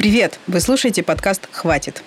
Привет! 0.00 0.40
Вы 0.46 0.60
слушаете 0.60 1.02
подкаст 1.02 1.46
«Хватит». 1.52 2.02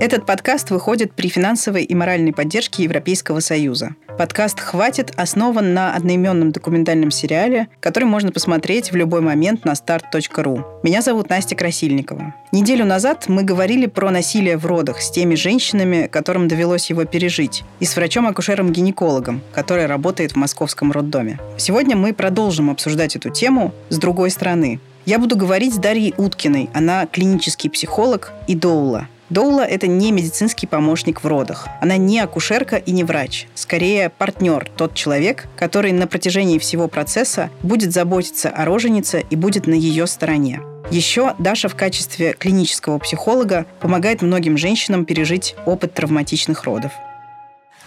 Этот 0.00 0.26
подкаст 0.26 0.70
выходит 0.70 1.12
при 1.12 1.28
финансовой 1.28 1.82
и 1.82 1.92
моральной 1.92 2.32
поддержке 2.32 2.84
Европейского 2.84 3.40
Союза. 3.40 3.96
Подкаст 4.16 4.60
«Хватит» 4.60 5.12
основан 5.16 5.74
на 5.74 5.92
одноименном 5.92 6.52
документальном 6.52 7.10
сериале, 7.10 7.66
который 7.80 8.04
можно 8.04 8.30
посмотреть 8.30 8.92
в 8.92 8.96
любой 8.96 9.22
момент 9.22 9.64
на 9.64 9.72
start.ru. 9.72 10.64
Меня 10.84 11.02
зовут 11.02 11.30
Настя 11.30 11.56
Красильникова. 11.56 12.32
Неделю 12.52 12.84
назад 12.84 13.24
мы 13.26 13.42
говорили 13.42 13.86
про 13.86 14.12
насилие 14.12 14.56
в 14.56 14.66
родах 14.66 15.02
с 15.02 15.10
теми 15.10 15.34
женщинами, 15.34 16.06
которым 16.06 16.46
довелось 16.46 16.90
его 16.90 17.04
пережить, 17.04 17.64
и 17.80 17.84
с 17.84 17.96
врачом-акушером-гинекологом, 17.96 19.40
который 19.52 19.86
работает 19.86 20.32
в 20.32 20.36
московском 20.36 20.92
роддоме. 20.92 21.40
Сегодня 21.56 21.96
мы 21.96 22.14
продолжим 22.14 22.70
обсуждать 22.70 23.16
эту 23.16 23.30
тему 23.30 23.74
с 23.88 23.98
другой 23.98 24.30
стороны. 24.30 24.78
Я 25.06 25.18
буду 25.18 25.36
говорить 25.36 25.74
с 25.74 25.78
Дарьей 25.78 26.14
Уткиной. 26.16 26.70
Она 26.72 27.06
клинический 27.06 27.68
психолог 27.68 28.32
и 28.46 28.54
доула– 28.54 29.08
Доула– 29.30 29.60
это 29.68 29.86
не 29.86 30.10
медицинский 30.10 30.66
помощник 30.66 31.22
в 31.22 31.26
родах. 31.26 31.68
Она 31.82 31.96
не 31.96 32.18
акушерка 32.18 32.76
и 32.76 32.92
не 32.92 33.04
врач. 33.04 33.46
Скорее, 33.54 34.08
партнер, 34.08 34.70
тот 34.76 34.94
человек, 34.94 35.48
который 35.56 35.92
на 35.92 36.06
протяжении 36.06 36.58
всего 36.58 36.88
процесса 36.88 37.50
будет 37.62 37.92
заботиться 37.92 38.48
о 38.48 38.64
роженице 38.64 39.24
и 39.28 39.36
будет 39.36 39.66
на 39.66 39.74
ее 39.74 40.06
стороне. 40.06 40.60
Еще 40.90 41.34
Даша 41.38 41.68
в 41.68 41.74
качестве 41.74 42.32
клинического 42.32 42.98
психолога 42.98 43.66
помогает 43.80 44.22
многим 44.22 44.56
женщинам 44.56 45.04
пережить 45.04 45.54
опыт 45.66 45.92
травматичных 45.92 46.64
родов. 46.64 46.92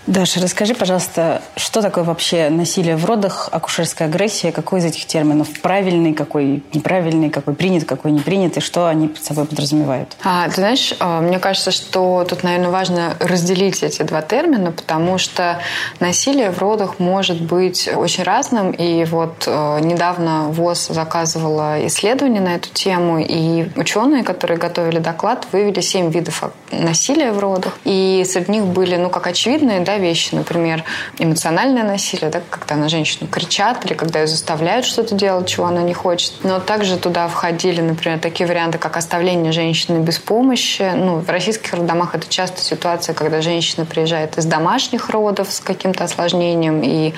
Даша, 0.08 0.42
расскажи, 0.42 0.74
пожалуйста, 0.74 1.44
что 1.56 1.82
такое 1.84 2.04
вообще 2.04 2.50
насилие 2.50 2.96
в 2.96 3.06
родах, 3.06 3.50
акушерская 3.52 4.08
агрессия, 4.08 4.52
какой 4.52 4.80
из 4.80 4.86
этих 4.86 5.06
терминов 5.06 5.48
правильный, 5.62 6.14
какой 6.14 6.64
неправильный, 6.74 7.30
какой 7.30 7.54
принят, 7.54 7.86
какой 7.86 8.12
не 8.12 8.20
принят, 8.20 8.58
и 8.58 8.62
что 8.62 8.88
они 8.88 9.10
под 9.10 9.24
собой 9.24 9.46
подразумевают? 9.46 10.18
А, 10.24 10.50
ты 10.50 10.56
знаешь, 10.56 10.96
а, 11.00 11.22
мне 11.22 11.38
кажется, 11.38 11.70
что 11.70 12.26
тут, 12.28 12.42
наверное, 12.42 12.72
важно 12.72 13.16
разделить 13.20 13.84
эти 13.84 14.02
два 14.02 14.24
термина, 14.24 14.72
потому 14.72 15.20
что 15.20 15.60
насилие 16.00 16.50
в 16.50 16.58
родах 16.58 16.98
может 16.98 17.40
быть 17.40 17.88
очень 17.96 18.24
разным, 18.24 18.72
и 18.72 19.06
вот 19.06 19.44
э, 19.46 19.80
недавно 19.82 20.48
ВОЗ 20.50 20.88
заказывала 20.88 21.86
исследование 21.86 22.42
на 22.42 22.56
эту 22.56 22.70
тему, 22.70 23.20
и 23.20 23.70
ученые, 23.76 24.24
которые 24.24 24.58
готовили 24.58 24.98
доклад, 24.98 25.46
вывели 25.52 25.82
семь 25.82 26.10
видов 26.10 26.52
насилия 26.72 27.32
в 27.32 27.40
родах, 27.40 27.78
и 27.84 28.26
среди 28.28 28.52
них 28.52 28.66
были, 28.66 28.96
ну, 28.96 29.10
как 29.10 29.28
очевидные, 29.28 29.82
да, 29.82 29.91
вещи, 29.98 30.36
например, 30.36 30.84
эмоциональное 31.18 31.84
насилие, 31.84 32.30
да, 32.30 32.42
когда 32.50 32.76
на 32.76 32.90
женщину 32.90 33.28
кричат 33.28 33.86
или 33.86 33.94
когда 33.94 34.22
ее 34.22 34.28
заставляют 34.28 34.86
что-то 34.86 35.16
делать, 35.16 35.48
чего 35.48 35.66
она 35.66 35.82
не 35.82 35.94
хочет. 35.94 36.34
Но 36.44 36.60
также 36.60 36.98
туда 36.98 37.28
входили, 37.28 37.82
например, 37.82 38.20
такие 38.20 38.48
варианты, 38.48 38.78
как 38.78 38.98
оставление 38.98 39.52
женщины 39.52 40.00
без 40.00 40.20
помощи. 40.20 40.92
Ну, 40.96 41.20
в 41.20 41.30
российских 41.30 41.74
роддомах 41.74 42.16
это 42.16 42.28
часто 42.28 42.62
ситуация, 42.62 43.14
когда 43.14 43.42
женщина 43.42 43.86
приезжает 43.86 44.38
из 44.38 44.46
домашних 44.46 45.10
родов 45.10 45.52
с 45.52 45.60
каким-то 45.60 46.04
осложнением, 46.04 46.82
и 46.82 47.14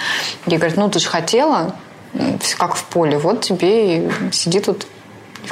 ей 0.46 0.58
говорят, 0.58 0.78
ну, 0.78 0.90
ты 0.90 1.00
же 1.00 1.08
хотела, 1.08 1.76
как 2.58 2.76
в 2.76 2.84
поле, 2.86 3.18
вот 3.18 3.42
тебе 3.42 3.98
и 3.98 4.12
сиди 4.32 4.60
тут 4.60 4.88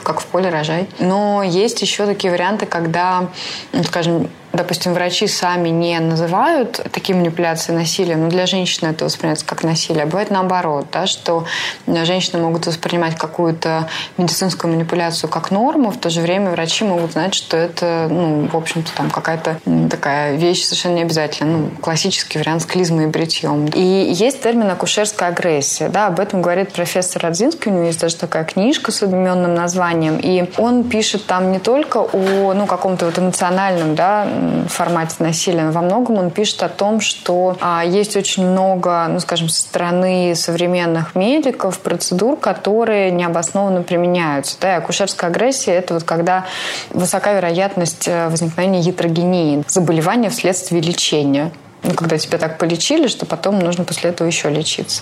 как 0.04 0.22
в 0.22 0.26
поле 0.26 0.50
рожай. 0.50 0.88
Но 1.00 1.44
есть 1.44 1.82
еще 1.82 2.06
такие 2.06 2.32
варианты, 2.32 2.66
когда, 2.66 3.30
ну, 3.74 3.84
скажем, 3.84 4.30
допустим, 4.54 4.94
врачи 4.94 5.28
сами 5.28 5.70
не 5.70 6.00
называют 6.00 6.82
такие 6.92 7.18
манипуляции 7.18 7.72
насилием, 7.72 8.24
но 8.24 8.30
для 8.30 8.46
женщины 8.46 8.90
это 8.90 9.06
воспринимается 9.06 9.46
как 9.46 9.64
насилие. 9.64 10.06
Бывает 10.06 10.32
наоборот, 10.32 10.88
да, 10.92 11.08
что 11.08 11.46
женщины 11.88 12.42
могут 12.42 12.68
воспринимать 12.68 13.16
какую-то 13.16 13.88
медицинскую 14.18 14.74
манипуляцию 14.74 15.30
как 15.30 15.52
норму, 15.52 15.92
в 15.92 15.98
то 15.98 16.10
же 16.10 16.22
время 16.22 16.52
врачи 16.52 16.84
могут 16.84 17.14
знать, 17.14 17.34
что 17.34 17.58
это, 17.58 18.08
ну, 18.10 18.48
в 18.48 18.56
общем-то, 18.56 18.92
там 18.94 19.10
какая-то 19.10 19.60
такая 19.90 20.36
вещь 20.36 20.64
совершенно 20.64 20.96
не 20.96 21.02
обязательно. 21.04 21.58
Ну, 21.58 21.70
классический 21.82 22.40
вариант 22.40 22.64
с 22.64 22.66
клизмой 22.66 23.06
и 23.06 23.08
бритьем. 23.08 23.66
И 23.68 23.82
есть 23.82 24.42
термин 24.42 24.70
акушерская 24.70 25.30
агрессия. 25.30 25.90
Да, 25.90 26.08
об 26.08 26.20
этом 26.20 26.42
говорит 26.42 26.72
профессор 26.72 27.24
Родзинский. 27.24 27.72
У 27.72 27.76
него 27.76 27.86
есть 27.86 28.00
даже 28.00 28.16
такая 28.16 28.44
книжка 28.44 28.92
с 28.92 29.04
одноименным 29.04 29.54
названием. 29.54 30.18
И 30.18 30.50
он 30.58 30.84
пишет 30.84 31.26
там 31.26 31.52
не 31.52 31.60
только 31.60 31.98
о 31.98 32.54
ну, 32.54 32.66
каком-то 32.66 33.06
вот 33.06 33.20
эмоциональном 33.20 33.96
да, 33.96 34.26
формате 34.68 35.16
насилия. 35.20 35.70
Во 35.72 35.82
многом 35.82 36.18
он 36.18 36.32
пишет 36.32 36.64
о 36.64 36.70
том, 36.70 37.02
что 37.02 37.58
а, 37.62 37.84
есть 37.86 38.16
очень 38.16 38.46
много, 38.46 39.08
ну, 39.10 39.20
скажем, 39.20 39.50
со 39.50 39.62
стороны 39.62 40.34
современных 40.36 41.16
медиков 41.16 41.80
процедур, 41.80 42.38
которые 42.38 43.12
необоснованно 43.12 43.82
применяются. 43.82 44.58
Да, 44.60 44.76
и 44.76 44.78
акушерская 44.78 45.30
агрессия– 45.30 45.72
это 45.74 45.94
вот 45.94 46.04
когда 46.04 46.46
высока 46.90 47.34
вероятность 47.34 48.08
э, 48.08 48.30
возникновения 48.30 48.80
ятрогении, 48.80 49.64
заболевания 49.68 50.30
вследствие 50.30 50.82
лечения 50.82 51.52
ну, 51.84 51.94
когда 51.94 52.18
тебя 52.18 52.38
так 52.38 52.58
полечили, 52.58 53.08
что 53.08 53.26
потом 53.26 53.60
нужно 53.60 53.84
после 53.84 54.12
этого 54.12 54.28
еще 54.28 54.50
лечиться. 54.50 55.02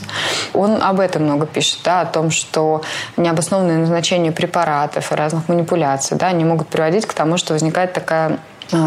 Он 0.54 0.82
об 0.82 1.00
этом 1.00 1.24
много 1.24 1.46
пишет, 1.46 1.80
да, 1.84 2.02
о 2.02 2.06
том, 2.06 2.32
что 2.32 2.84
необоснованное 3.18 3.80
назначение 3.80 4.32
препаратов 4.32 5.12
и 5.12 5.16
разных 5.16 5.50
манипуляций, 5.50 6.18
да, 6.18 6.28
они 6.28 6.46
могут 6.46 6.70
приводить 6.70 7.06
к 7.06 7.14
тому, 7.14 7.38
что 7.38 7.54
возникает 7.54 7.94
такая 7.94 8.40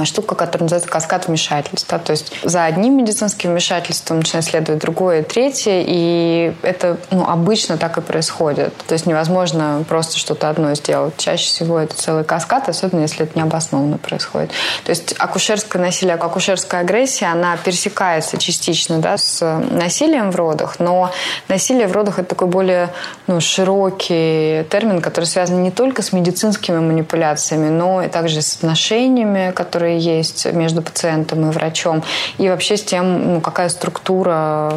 штука, 0.05 0.35
которая 0.35 0.65
называется 0.65 0.89
каскад 0.89 1.27
вмешательств. 1.29 1.89
Да? 1.91 1.99
То 1.99 2.13
есть 2.13 2.33
за 2.43 2.65
одним 2.65 2.97
медицинским 2.97 3.51
вмешательством 3.51 4.19
начинает 4.19 4.45
следовать 4.45 4.81
другое, 4.81 5.23
третье, 5.23 5.83
и 5.87 6.55
это 6.63 6.99
ну, 7.11 7.25
обычно 7.27 7.77
так 7.79 7.99
и 7.99 8.01
происходит. 8.01 8.75
То 8.87 8.93
есть 8.95 9.07
невозможно 9.07 9.85
просто 9.89 10.19
что-то 10.19 10.49
одно 10.49 10.75
сделать. 10.75 11.17
Чаще 11.17 11.47
всего 11.47 11.79
это 11.79 11.95
целый 11.95 12.25
каскад, 12.25 12.69
особенно 12.69 13.01
если 13.01 13.25
это 13.25 13.39
необоснованно 13.39 13.99
происходит. 13.99 14.51
То 14.85 14.91
есть 14.91 15.15
акушерское 15.19 15.81
насилие, 15.81 16.15
акушерская 16.15 16.83
агрессия, 16.83 17.27
она 17.27 17.57
пересекается 17.57 18.39
частично 18.39 18.99
да, 18.99 19.17
с 19.17 19.45
насилием 19.71 20.31
в 20.31 20.37
родах, 20.37 20.77
но 20.79 21.11
насилие 21.49 21.87
в 21.89 21.93
родах 21.93 22.19
это 22.19 22.29
такой 22.29 22.49
более 22.49 22.91
ну, 23.27 23.41
широкий 23.41 24.65
термин, 24.71 25.01
который 25.01 25.25
связан 25.25 25.63
не 25.63 25.71
только 25.71 26.03
с 26.03 26.13
медицинскими 26.13 26.79
манипуляциями, 26.79 27.69
но 27.69 28.03
и 28.03 28.09
также 28.09 28.43
с 28.43 28.57
отношениями, 28.57 29.53
которые 29.53 29.72
которые 29.73 29.99
есть 29.99 30.45
между 30.53 30.83
пациентом 30.83 31.49
и 31.49 31.53
врачом, 31.53 32.03
и 32.37 32.47
вообще 32.51 32.77
с 32.77 32.83
тем, 32.85 33.35
ну, 33.35 33.41
какая 33.41 33.71
структура 33.71 34.71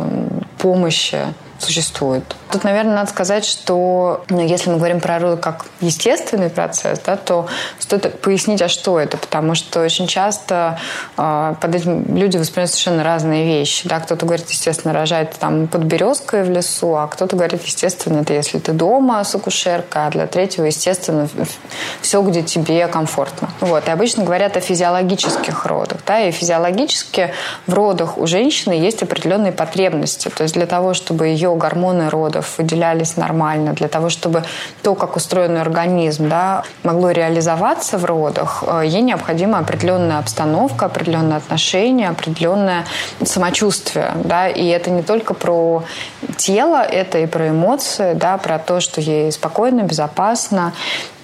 помощи 0.57 1.19
существует. 1.59 2.23
Тут, 2.51 2.63
наверное, 2.63 2.95
надо 2.95 3.09
сказать, 3.09 3.45
что 3.45 4.23
ну, 4.29 4.39
если 4.39 4.69
мы 4.69 4.77
говорим 4.77 4.99
про 4.99 5.19
роды 5.19 5.41
как 5.41 5.65
естественный 5.81 6.49
процесс, 6.49 6.99
да, 6.99 7.17
то 7.17 7.47
стоит 7.79 8.21
пояснить, 8.21 8.61
а 8.61 8.67
что 8.67 8.99
это, 8.99 9.17
потому 9.17 9.55
что 9.55 9.81
очень 9.81 10.07
часто 10.07 10.79
э, 11.17 11.55
под 11.59 11.75
этим 11.75 12.15
люди 12.15 12.37
воспринимают 12.37 12.71
совершенно 12.71 13.03
разные 13.03 13.45
вещи. 13.45 13.87
Да? 13.87 13.99
Кто-то 13.99 14.25
говорит, 14.25 14.49
естественно, 14.49 14.93
рожает 14.93 15.33
там 15.39 15.67
под 15.67 15.83
березкой 15.83 16.43
в 16.43 16.49
лесу, 16.49 16.95
а 16.95 17.07
кто-то 17.07 17.35
говорит, 17.35 17.61
естественно, 17.65 18.21
это 18.21 18.33
если 18.33 18.59
ты 18.59 18.71
дома 18.71 19.23
с 19.23 19.35
акушеркой, 19.35 20.07
а 20.07 20.09
для 20.09 20.27
третьего, 20.27 20.65
естественно, 20.65 21.27
все, 22.01 22.21
где 22.21 22.41
тебе 22.43 22.87
комфортно. 22.87 23.49
Вот. 23.59 23.87
И 23.87 23.91
обычно 23.91 24.23
говорят 24.23 24.55
о 24.57 24.61
физиологических 24.61 25.65
родах. 25.65 25.99
Да? 26.05 26.21
И 26.21 26.31
физиологически 26.31 27.33
в 27.67 27.73
родах 27.73 28.17
у 28.17 28.27
женщины 28.27 28.73
есть 28.73 29.03
определенные 29.03 29.51
потребности. 29.51 30.29
То 30.29 30.43
есть 30.43 30.55
для 30.55 30.65
того, 30.65 30.93
чтобы 30.93 31.27
ее 31.27 31.44
ее 31.45 31.55
гормоны 31.55 32.09
родов 32.09 32.57
выделялись 32.57 33.17
нормально, 33.17 33.73
для 33.73 33.87
того, 33.87 34.09
чтобы 34.09 34.43
то, 34.81 34.95
как 34.95 35.15
устроен 35.15 35.57
организм, 35.57 36.29
да, 36.29 36.63
могло 36.83 37.11
реализоваться 37.11 37.97
в 37.97 38.05
родах, 38.05 38.63
э, 38.67 38.83
ей 38.85 39.01
необходима 39.01 39.59
определенная 39.59 40.19
обстановка, 40.19 40.85
определенное 40.85 41.37
отношение, 41.37 42.09
определенное 42.09 42.85
самочувствие. 43.23 44.11
Да, 44.23 44.47
и 44.47 44.65
это 44.65 44.89
не 44.89 45.03
только 45.03 45.33
про 45.33 45.83
тело, 46.37 46.81
это 46.81 47.19
и 47.19 47.25
про 47.25 47.49
эмоции, 47.49 48.13
да, 48.13 48.37
про 48.37 48.59
то, 48.59 48.79
что 48.79 49.01
ей 49.01 49.31
спокойно, 49.31 49.81
безопасно, 49.81 50.73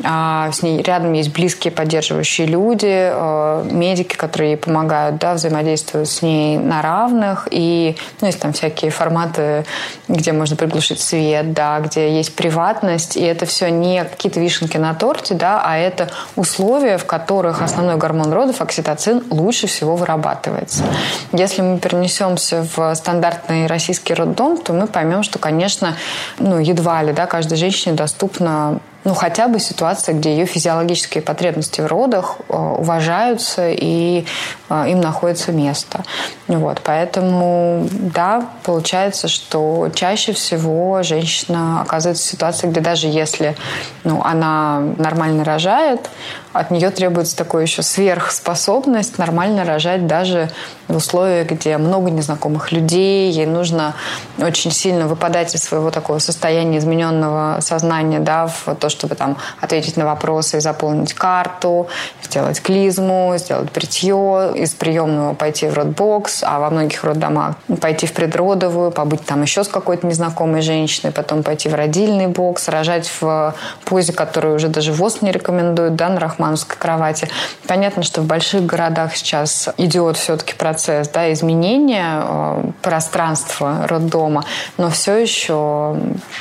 а 0.03 0.51
с 0.51 0.63
ней 0.63 0.81
рядом 0.81 1.13
есть 1.13 1.31
близкие 1.31 1.71
поддерживающие 1.71 2.47
люди, 2.47 3.11
э, 3.11 3.63
медики, 3.71 4.15
которые 4.15 4.51
ей 4.51 4.57
помогают, 4.57 5.17
да, 5.17 5.33
взаимодействуют 5.33 6.09
с 6.09 6.21
ней 6.21 6.57
на 6.57 6.81
равных, 6.81 7.47
и 7.51 7.95
ну, 8.19 8.27
есть 8.27 8.39
там 8.39 8.53
всякие 8.53 8.91
форматы 8.91 9.65
где 10.11 10.33
можно 10.33 10.55
приглушить 10.55 11.01
свет, 11.01 11.53
да, 11.53 11.79
где 11.79 12.15
есть 12.15 12.35
приватность, 12.35 13.17
и 13.17 13.21
это 13.21 13.45
все 13.45 13.69
не 13.71 14.03
какие-то 14.03 14.39
вишенки 14.39 14.77
на 14.77 14.93
торте, 14.93 15.33
да, 15.33 15.61
а 15.63 15.77
это 15.77 16.09
условия, 16.35 16.97
в 16.97 17.05
которых 17.05 17.61
основной 17.61 17.95
гормон 17.95 18.31
родов, 18.31 18.61
окситоцин, 18.61 19.23
лучше 19.29 19.67
всего 19.67 19.95
вырабатывается. 19.95 20.83
Если 21.31 21.61
мы 21.61 21.79
перенесемся 21.79 22.67
в 22.75 22.93
стандартный 22.95 23.67
российский 23.67 24.13
роддом, 24.13 24.57
то 24.57 24.73
мы 24.73 24.87
поймем, 24.87 25.23
что, 25.23 25.39
конечно, 25.39 25.95
ну, 26.39 26.59
едва 26.59 27.01
ли, 27.03 27.13
да, 27.13 27.25
каждой 27.25 27.57
женщине 27.57 27.95
доступно 27.95 28.79
ну, 29.03 29.13
хотя 29.13 29.47
бы 29.47 29.59
ситуация, 29.59 30.13
где 30.13 30.31
ее 30.31 30.45
физиологические 30.45 31.23
потребности 31.23 31.81
в 31.81 31.87
родах 31.87 32.37
э, 32.49 32.55
уважаются 32.55 33.69
и 33.69 34.25
э, 34.69 34.89
им 34.89 35.01
находится 35.01 35.51
место. 35.51 36.03
Вот, 36.47 36.81
поэтому, 36.83 37.87
да, 37.91 38.49
получается, 38.63 39.27
что 39.27 39.89
чаще 39.95 40.33
всего 40.33 41.01
женщина 41.01 41.81
оказывается 41.81 42.23
в 42.23 42.31
ситуации, 42.31 42.67
где 42.67 42.81
даже 42.81 43.07
если 43.07 43.55
ну, 44.03 44.21
она 44.23 44.79
нормально 44.97 45.43
рожает, 45.43 46.09
от 46.53 46.71
нее 46.71 46.89
требуется 46.89 47.35
такой 47.35 47.63
еще 47.63 47.81
сверхспособность 47.81 49.17
нормально 49.17 49.63
рожать 49.63 50.07
даже 50.07 50.49
в 50.87 50.97
условиях, 50.97 51.49
где 51.49 51.77
много 51.77 52.09
незнакомых 52.09 52.71
людей, 52.71 53.31
ей 53.31 53.45
нужно 53.45 53.95
очень 54.37 54.71
сильно 54.71 55.07
выпадать 55.07 55.55
из 55.55 55.63
своего 55.63 55.91
такого 55.91 56.19
состояния 56.19 56.79
измененного 56.79 57.61
сознания, 57.61 58.19
да, 58.19 58.47
в 58.47 58.75
то, 58.75 58.89
чтобы 58.89 59.15
там 59.15 59.37
ответить 59.61 59.95
на 59.95 60.05
вопросы 60.05 60.59
заполнить 60.59 61.13
карту, 61.13 61.87
сделать 62.21 62.61
клизму, 62.61 63.33
сделать 63.37 63.71
бритье, 63.71 64.51
из 64.55 64.71
приемного 64.71 65.33
пойти 65.33 65.67
в 65.67 65.73
родбокс, 65.73 66.43
а 66.43 66.59
во 66.59 66.69
многих 66.69 67.03
роддомах 67.03 67.55
пойти 67.79 68.07
в 68.07 68.13
предродовую, 68.13 68.91
побыть 68.91 69.25
там 69.25 69.41
еще 69.41 69.63
с 69.63 69.67
какой-то 69.67 70.05
незнакомой 70.05 70.61
женщиной, 70.61 71.11
потом 71.11 71.43
пойти 71.43 71.69
в 71.69 71.75
родильный 71.75 72.27
бокс, 72.27 72.67
рожать 72.67 73.09
в 73.21 73.55
позе, 73.85 74.13
которую 74.13 74.55
уже 74.55 74.67
даже 74.67 74.91
ВОЗ 74.91 75.21
не 75.21 75.31
рекомендует, 75.31 75.95
да, 75.95 76.09
на 76.09 76.19
рахмановской 76.41 76.77
кровати. 76.77 77.27
Понятно, 77.67 78.03
что 78.03 78.21
в 78.21 78.25
больших 78.25 78.65
городах 78.65 79.15
сейчас 79.15 79.69
идет 79.77 80.17
все-таки 80.17 80.53
процесс 80.55 81.07
да, 81.09 81.31
изменения 81.31 82.21
э, 82.23 82.63
пространства 82.81 83.85
роддома, 83.87 84.43
но 84.77 84.89
все 84.89 85.17
еще 85.17 85.97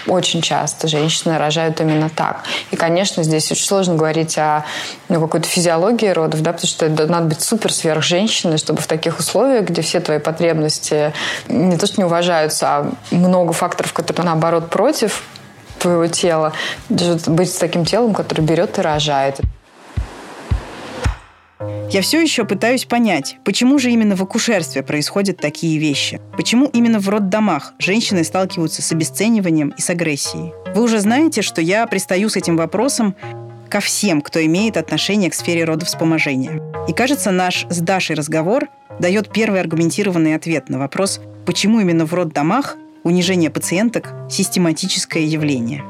очень 0.06 0.41
часто 0.41 0.88
женщины 0.88 1.38
рожают 1.38 1.81
именно 1.81 2.08
так. 2.08 2.44
И, 2.70 2.76
конечно, 2.76 3.23
здесь 3.23 3.50
очень 3.52 3.67
сложно 3.67 3.94
говорить 3.94 4.38
о 4.38 4.64
ну, 5.08 5.20
какой-то 5.20 5.47
физиологии 5.47 6.08
родов, 6.08 6.41
да, 6.43 6.52
потому 6.52 6.69
что 6.69 6.88
надо 6.88 7.26
быть 7.26 7.41
супер 7.41 7.73
сверхженщиной, 7.73 8.58
чтобы 8.58 8.81
в 8.81 8.87
таких 8.87 9.19
условиях, 9.19 9.67
где 9.67 9.82
все 9.82 10.00
твои 10.00 10.19
потребности 10.19 11.12
не 11.49 11.76
то 11.76 11.87
что 11.87 12.00
не 12.00 12.05
уважаются, 12.05 12.67
а 12.69 12.93
много 13.11 13.52
факторов, 13.52 13.93
которые 13.93 14.25
наоборот 14.26 14.70
против 14.70 15.23
твоего 15.81 16.06
тела, 16.06 16.52
быть 16.88 17.50
с 17.50 17.56
таким 17.56 17.85
телом, 17.85 18.14
который 18.14 18.43
берет 18.43 18.79
и 18.79 18.82
рожает. 18.82 19.41
Я 21.90 22.02
все 22.02 22.20
еще 22.20 22.44
пытаюсь 22.44 22.84
понять, 22.84 23.38
почему 23.44 23.78
же 23.78 23.90
именно 23.90 24.16
в 24.16 24.22
акушерстве 24.22 24.82
происходят 24.82 25.38
такие 25.38 25.78
вещи? 25.78 26.20
Почему 26.36 26.66
именно 26.66 27.00
в 27.00 27.08
роддомах 27.08 27.74
женщины 27.78 28.24
сталкиваются 28.24 28.80
с 28.80 28.92
обесцениванием 28.92 29.74
и 29.76 29.80
с 29.80 29.90
агрессией? 29.90 30.52
Вы 30.74 30.82
уже 30.82 31.00
знаете, 31.00 31.42
что 31.42 31.60
я 31.60 31.86
пристаю 31.86 32.28
с 32.28 32.36
этим 32.36 32.56
вопросом 32.56 33.16
ко 33.68 33.80
всем, 33.80 34.20
кто 34.20 34.44
имеет 34.44 34.76
отношение 34.76 35.30
к 35.30 35.34
сфере 35.34 35.64
родовспоможения. 35.64 36.62
И 36.88 36.92
кажется, 36.92 37.30
наш 37.30 37.66
с 37.68 37.78
Дашей 37.80 38.16
разговор 38.16 38.68
дает 38.98 39.32
первый 39.32 39.60
аргументированный 39.60 40.34
ответ 40.34 40.68
на 40.68 40.78
вопрос, 40.78 41.20
почему 41.44 41.80
именно 41.80 42.06
в 42.06 42.14
роддомах 42.14 42.76
унижение 43.02 43.50
пациенток– 43.50 44.12
систематическое 44.30 45.22
явление. 45.22 45.84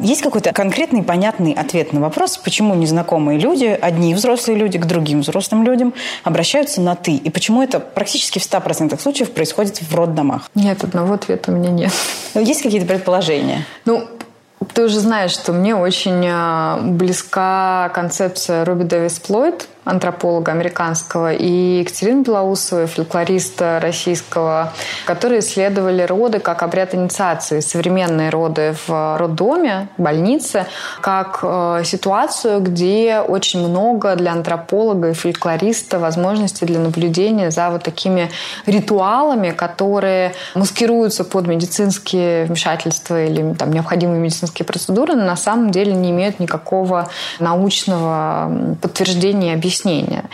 Есть 0.00 0.22
какой-то 0.22 0.52
конкретный, 0.52 1.02
понятный 1.02 1.52
ответ 1.52 1.92
на 1.92 2.00
вопрос, 2.00 2.38
почему 2.38 2.74
незнакомые 2.74 3.38
люди, 3.38 3.66
одни 3.80 4.14
взрослые 4.14 4.58
люди 4.58 4.78
к 4.78 4.86
другим 4.86 5.20
взрослым 5.20 5.64
людям 5.64 5.92
обращаются 6.24 6.80
на 6.80 6.94
«ты», 6.94 7.12
и 7.12 7.30
почему 7.30 7.62
это 7.62 7.80
практически 7.80 8.38
в 8.38 8.42
100% 8.42 9.00
случаев 9.00 9.30
происходит 9.32 9.82
в 9.82 9.94
роддомах? 9.94 10.50
Нет, 10.54 10.82
одного 10.84 11.14
ответа 11.14 11.52
у 11.52 11.54
меня 11.54 11.70
нет. 11.70 11.92
Есть 12.34 12.62
какие-то 12.62 12.86
предположения? 12.86 13.66
Ну, 13.84 14.08
ты 14.72 14.84
уже 14.84 15.00
знаешь, 15.00 15.32
что 15.32 15.52
мне 15.52 15.74
очень 15.74 16.26
а, 16.28 16.78
близка 16.82 17.90
концепция 17.94 18.64
Робби 18.64 18.84
Дэвис 18.84 19.18
Плойд, 19.18 19.68
антрополога 19.84 20.52
американского, 20.52 21.32
и 21.32 21.80
Екатерины 21.80 22.22
Белоусовой, 22.22 22.86
фольклориста 22.86 23.80
российского, 23.82 24.72
которые 25.06 25.40
исследовали 25.40 26.02
роды 26.02 26.38
как 26.38 26.62
обряд 26.62 26.94
инициации, 26.94 27.60
современные 27.60 28.30
роды 28.30 28.74
в 28.86 29.16
роддоме, 29.18 29.88
больнице, 29.98 30.66
как 31.00 31.40
э, 31.42 31.82
ситуацию, 31.84 32.60
где 32.60 33.20
очень 33.26 33.66
много 33.66 34.14
для 34.14 34.32
антрополога 34.32 35.10
и 35.10 35.12
фольклориста 35.14 35.98
возможностей 35.98 36.64
для 36.64 36.78
наблюдения 36.78 37.50
за 37.50 37.70
вот 37.70 37.82
такими 37.82 38.30
ритуалами, 38.66 39.50
которые 39.50 40.34
маскируются 40.54 41.24
под 41.24 41.48
медицинские 41.48 42.44
вмешательства 42.44 43.24
или 43.24 43.54
там, 43.54 43.72
необходимые 43.72 44.20
медицинские 44.20 44.64
процедуры, 44.64 45.14
но 45.14 45.24
на 45.24 45.36
самом 45.36 45.70
деле 45.70 45.92
не 45.92 46.10
имеют 46.10 46.38
никакого 46.38 47.08
научного 47.40 48.76
подтверждения 48.80 49.54
и 49.54 49.56
объяснения. 49.72 50.24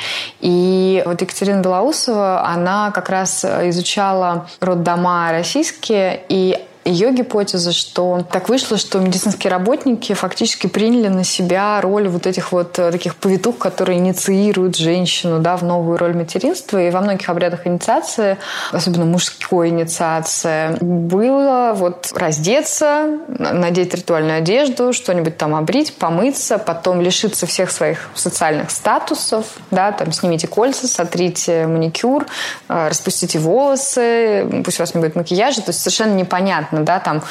И 0.41 1.03
вот 1.07 1.21
Екатерина 1.21 1.61
Белоусова, 1.61 2.45
она 2.47 2.91
как 2.91 3.09
раз 3.09 3.45
изучала 3.45 4.49
роддома 4.61 5.31
российские, 5.31 6.25
и 6.29 6.59
ее 6.85 7.13
гипотеза, 7.13 7.73
что 7.73 8.27
так 8.31 8.49
вышло, 8.49 8.79
что 8.79 8.99
медицинские 8.99 9.51
работники 9.51 10.13
фактически 10.15 10.67
приняли 10.67 11.09
на 11.09 11.25
себя 11.25 11.81
роль 11.81 12.09
вот 12.09 12.27
этих 12.27 12.53
вот 12.53 12.79
э, 12.79 12.91
таких 12.91 13.17
повитух, 13.17 13.59
которые 13.59 13.99
инициируют 13.99 14.77
женщину 14.77 15.41
да, 15.41 15.57
в 15.57 15.65
новую 15.65 15.99
роль 15.99 16.15
материнства. 16.15 16.83
И 16.83 16.91
во 16.91 17.01
многих 17.01 17.29
обрядах 17.29 17.67
инициации, 17.67 18.39
особенно 18.73 19.05
мужской 19.05 19.69
инициации, 19.69 20.77
было 20.81 21.73
вот 21.75 22.11
раздеться, 22.15 23.19
надеть 23.29 23.95
ритуальную 23.95 24.39
одежду, 24.39 24.93
что-нибудь 24.93 25.37
там 25.37 25.55
обрить, 25.55 25.95
помыться, 25.95 26.59
потом 26.59 27.01
лишиться 27.01 27.47
всех 27.47 27.71
своих 27.71 28.09
социальных 28.15 28.71
статусов, 28.71 29.47
да, 29.71 29.93
там 29.93 30.13
снимите 30.13 30.47
кольца, 30.47 30.89
сотрите 30.89 31.67
маникюр, 31.67 32.27
э, 32.69 32.89
распустите 32.89 33.39
волосы, 33.39 34.63
пусть 34.65 34.79
у 34.79 34.83
вас 34.83 34.95
не 34.95 35.01
будет 35.01 35.15
макияжа, 35.15 35.61
то 35.63 35.71
есть 35.71 35.81
совершенно 35.81 36.15
непонятно, 36.15 36.78
понятно, 36.79 36.85
да, 36.85 37.01
там, 37.01 37.23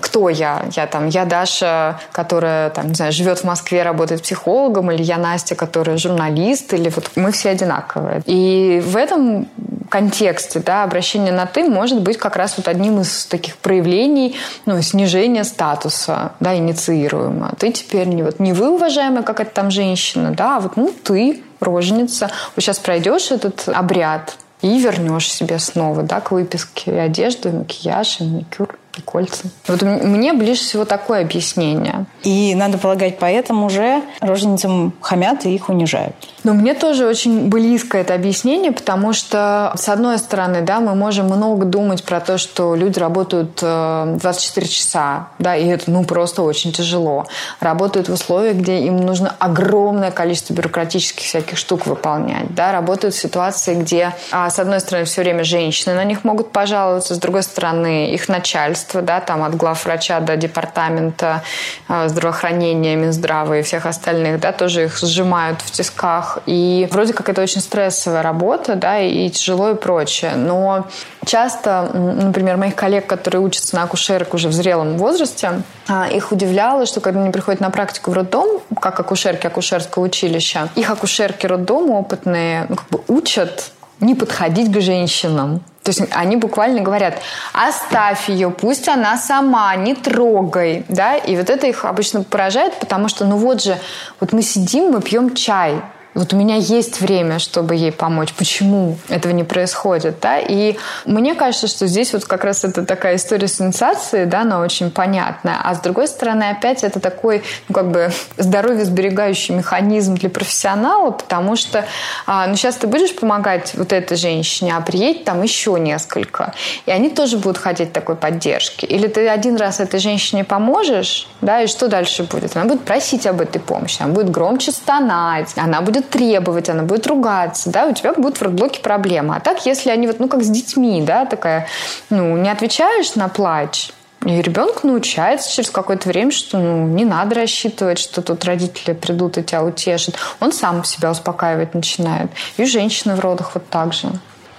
кто 0.00 0.28
я. 0.28 0.64
Я 0.76 0.86
там, 0.86 1.08
я 1.08 1.24
Даша, 1.24 1.98
которая, 2.12 2.70
там, 2.70 2.88
не 2.88 2.94
знаю, 2.94 3.12
живет 3.12 3.38
в 3.38 3.44
Москве, 3.44 3.82
работает 3.82 4.22
психологом, 4.22 4.90
или 4.90 5.02
я 5.02 5.18
Настя, 5.18 5.54
которая 5.54 5.96
журналист, 5.96 6.72
или 6.72 6.88
вот 6.90 7.10
мы 7.16 7.32
все 7.32 7.50
одинаковые. 7.50 8.22
И 8.26 8.82
в 8.84 8.96
этом 8.96 9.48
контексте, 9.90 10.60
да, 10.60 10.84
обращение 10.84 11.32
на 11.32 11.46
«ты» 11.46 11.64
может 11.64 12.00
быть 12.00 12.16
как 12.16 12.36
раз 12.36 12.56
вот 12.56 12.68
одним 12.68 13.00
из 13.00 13.26
таких 13.26 13.56
проявлений 13.56 14.36
ну, 14.66 14.80
снижения 14.82 15.44
статуса, 15.44 16.32
да, 16.40 16.54
инициируемо. 16.54 17.54
Ты 17.58 17.72
теперь 17.72 18.06
не, 18.06 18.22
вот, 18.22 18.38
не 18.40 18.52
вы, 18.52 18.70
уважаемая, 18.70 19.22
как 19.22 19.40
это 19.40 19.50
там 19.50 19.70
женщина, 19.70 20.30
да, 20.30 20.56
а 20.56 20.60
вот 20.60 20.76
ну, 20.76 20.94
ты, 21.02 21.42
роженица, 21.60 22.30
вот 22.54 22.62
сейчас 22.62 22.78
пройдешь 22.78 23.32
этот 23.32 23.68
обряд, 23.68 24.36
и 24.62 24.78
вернешь 24.78 25.32
себе 25.32 25.58
снова, 25.58 26.02
да, 26.02 26.20
к 26.20 26.32
выписке 26.32 26.92
одежду, 26.92 27.50
макияж, 27.50 28.20
и 28.20 28.24
маникюр 28.24 28.78
кольца. 29.00 29.48
Вот 29.66 29.82
мне 29.82 30.32
ближе 30.32 30.60
всего 30.60 30.84
такое 30.84 31.22
объяснение. 31.22 32.06
И 32.22 32.54
надо 32.54 32.78
полагать, 32.78 33.18
поэтому 33.18 33.66
уже 33.66 34.02
роженицам 34.20 34.92
хамят 35.00 35.46
и 35.46 35.54
их 35.54 35.68
унижают. 35.68 36.14
Но 36.44 36.54
мне 36.54 36.74
тоже 36.74 37.06
очень 37.06 37.48
близко 37.48 37.98
это 37.98 38.14
объяснение, 38.14 38.72
потому 38.72 39.12
что, 39.12 39.72
с 39.76 39.88
одной 39.88 40.18
стороны, 40.18 40.62
да, 40.62 40.80
мы 40.80 40.94
можем 40.94 41.26
много 41.26 41.66
думать 41.66 42.02
про 42.04 42.20
то, 42.20 42.38
что 42.38 42.74
люди 42.74 42.98
работают 42.98 43.56
24 43.60 44.66
э, 44.66 44.68
часа, 44.68 45.28
да, 45.38 45.56
и 45.56 45.66
это, 45.66 45.90
ну, 45.90 46.04
просто 46.04 46.42
очень 46.42 46.72
тяжело. 46.72 47.26
Работают 47.60 48.08
в 48.08 48.12
условиях, 48.12 48.56
где 48.56 48.80
им 48.80 48.96
нужно 48.96 49.34
огромное 49.38 50.10
количество 50.10 50.54
бюрократических 50.54 51.24
всяких 51.24 51.58
штук 51.58 51.86
выполнять, 51.86 52.54
да, 52.54 52.72
работают 52.72 53.14
в 53.14 53.20
ситуации, 53.20 53.74
где, 53.74 54.14
а, 54.30 54.48
с 54.48 54.58
одной 54.58 54.80
стороны, 54.80 55.04
все 55.04 55.22
время 55.22 55.44
женщины 55.44 55.94
на 55.94 56.04
них 56.04 56.24
могут 56.24 56.52
пожаловаться, 56.52 57.14
с 57.14 57.18
другой 57.18 57.42
стороны, 57.42 58.12
их 58.12 58.28
начальство, 58.28 58.89
да, 58.94 59.20
там 59.20 59.42
от 59.42 59.54
главврача 59.56 60.20
до 60.20 60.36
департамента 60.36 61.42
э, 61.88 62.08
здравоохранения, 62.08 62.96
Минздрава 62.96 63.58
и 63.58 63.62
всех 63.62 63.86
остальных, 63.86 64.40
да, 64.40 64.52
тоже 64.52 64.84
их 64.84 64.98
сжимают 64.98 65.60
в 65.60 65.70
тисках, 65.70 66.38
и 66.46 66.88
вроде 66.90 67.12
как 67.12 67.28
это 67.28 67.42
очень 67.42 67.60
стрессовая 67.60 68.22
работа, 68.22 68.74
да, 68.74 68.98
и 68.98 69.28
тяжело 69.30 69.70
и 69.70 69.74
прочее. 69.74 70.32
Но 70.36 70.86
часто, 71.24 71.90
например, 71.92 72.56
моих 72.56 72.74
коллег, 72.74 73.06
которые 73.06 73.40
учатся 73.40 73.76
на 73.76 73.84
акушерок 73.84 74.34
уже 74.34 74.48
в 74.48 74.52
зрелом 74.52 74.96
возрасте, 74.98 75.62
а, 75.88 76.08
их 76.08 76.32
удивляло, 76.32 76.86
что 76.86 77.00
когда 77.00 77.20
они 77.20 77.30
приходят 77.30 77.60
на 77.60 77.70
практику 77.70 78.10
в 78.10 78.14
роддом, 78.14 78.60
как 78.80 79.00
акушерки 79.00 79.46
акушерского 79.46 80.04
училища, 80.04 80.68
их 80.76 80.90
акушерки 80.90 81.46
роддома 81.46 81.92
опытные 81.92 82.66
ну, 82.68 82.76
как 82.76 82.88
бы 82.88 83.00
учат 83.08 83.72
не 84.00 84.14
подходить 84.14 84.72
к 84.72 84.80
женщинам. 84.80 85.62
То 85.82 85.90
есть 85.90 86.02
они 86.12 86.36
буквально 86.36 86.82
говорят, 86.82 87.22
оставь 87.52 88.28
ее, 88.28 88.50
пусть 88.50 88.88
она 88.88 89.16
сама, 89.16 89.74
не 89.76 89.94
трогай, 89.94 90.84
да, 90.88 91.16
и 91.16 91.36
вот 91.36 91.48
это 91.48 91.66
их 91.66 91.84
обычно 91.86 92.22
поражает, 92.22 92.78
потому 92.78 93.08
что, 93.08 93.24
ну 93.24 93.36
вот 93.36 93.62
же, 93.62 93.78
вот 94.20 94.32
мы 94.32 94.42
сидим, 94.42 94.90
мы 94.90 95.00
пьем 95.00 95.34
чай, 95.34 95.80
Вот 96.20 96.34
у 96.34 96.36
меня 96.36 96.56
есть 96.56 97.00
время, 97.00 97.38
чтобы 97.38 97.74
ей 97.76 97.92
помочь. 97.92 98.34
Почему 98.34 98.98
этого 99.08 99.32
не 99.32 99.42
происходит, 99.42 100.20
да? 100.20 100.38
И 100.38 100.76
мне 101.06 101.34
кажется, 101.34 101.66
что 101.66 101.86
здесь 101.86 102.12
вот 102.12 102.26
как 102.26 102.44
раз 102.44 102.62
это 102.62 102.84
такая 102.84 103.16
история 103.16 103.48
с 103.48 103.58
инициацией, 103.58 104.26
да, 104.26 104.42
она 104.42 104.60
очень 104.60 104.90
понятная. 104.90 105.58
А 105.64 105.74
с 105.74 105.80
другой 105.80 106.08
стороны, 106.08 106.50
опять 106.50 106.84
это 106.84 107.00
такой, 107.00 107.42
ну, 107.68 107.74
как 107.74 107.90
бы 107.90 108.12
здоровье 108.36 108.84
сберегающий 108.84 109.54
механизм 109.54 110.14
для 110.14 110.28
профессионала, 110.28 111.10
потому 111.10 111.56
что, 111.56 111.86
а, 112.26 112.46
ну, 112.48 112.54
сейчас 112.54 112.76
ты 112.76 112.86
будешь 112.86 113.16
помогать 113.16 113.72
вот 113.74 113.94
этой 113.94 114.18
женщине, 114.18 114.76
а 114.76 114.82
приедет 114.82 115.24
там 115.24 115.42
еще 115.42 115.80
несколько. 115.80 116.52
И 116.84 116.90
они 116.90 117.08
тоже 117.08 117.38
будут 117.38 117.56
хотеть 117.56 117.94
такой 117.94 118.16
поддержки. 118.16 118.84
Или 118.84 119.06
ты 119.06 119.26
один 119.26 119.56
раз 119.56 119.80
этой 119.80 119.98
женщине 120.00 120.44
поможешь, 120.44 121.26
да, 121.40 121.62
и 121.62 121.66
что 121.66 121.88
дальше 121.88 122.24
будет? 122.24 122.54
Она 122.56 122.66
будет 122.66 122.82
просить 122.82 123.26
об 123.26 123.40
этой 123.40 123.58
помощи, 123.58 124.02
она 124.02 124.12
будет 124.12 124.28
громче 124.28 124.70
стонать, 124.70 125.54
она 125.56 125.80
будет 125.80 126.09
требовать, 126.10 126.68
она 126.68 126.82
будет 126.82 127.06
ругаться, 127.06 127.70
да, 127.70 127.86
у 127.86 127.94
тебя 127.94 128.12
будут 128.12 128.38
в 128.38 128.42
родблоке 128.42 128.80
проблемы. 128.80 129.36
А 129.36 129.40
так, 129.40 129.64
если 129.66 129.90
они 129.90 130.06
вот, 130.06 130.20
ну, 130.20 130.28
как 130.28 130.42
с 130.42 130.48
детьми, 130.48 131.02
да, 131.02 131.24
такая, 131.24 131.66
ну, 132.10 132.36
не 132.36 132.50
отвечаешь 132.50 133.14
на 133.14 133.28
плач, 133.28 133.90
и 134.26 134.42
ребенок 134.42 134.84
научается 134.84 135.50
через 135.50 135.70
какое-то 135.70 136.08
время, 136.08 136.30
что 136.30 136.58
ну, 136.58 136.86
не 136.88 137.06
надо 137.06 137.36
рассчитывать, 137.36 137.98
что 137.98 138.20
тут 138.20 138.44
родители 138.44 138.92
придут 138.92 139.38
и 139.38 139.42
тебя 139.42 139.64
утешат. 139.64 140.16
Он 140.40 140.52
сам 140.52 140.84
себя 140.84 141.10
успокаивать 141.10 141.74
начинает. 141.74 142.30
И 142.58 142.64
женщины 142.66 143.14
в 143.14 143.20
родах 143.20 143.52
вот 143.54 143.66
так 143.70 143.94
же. 143.94 144.08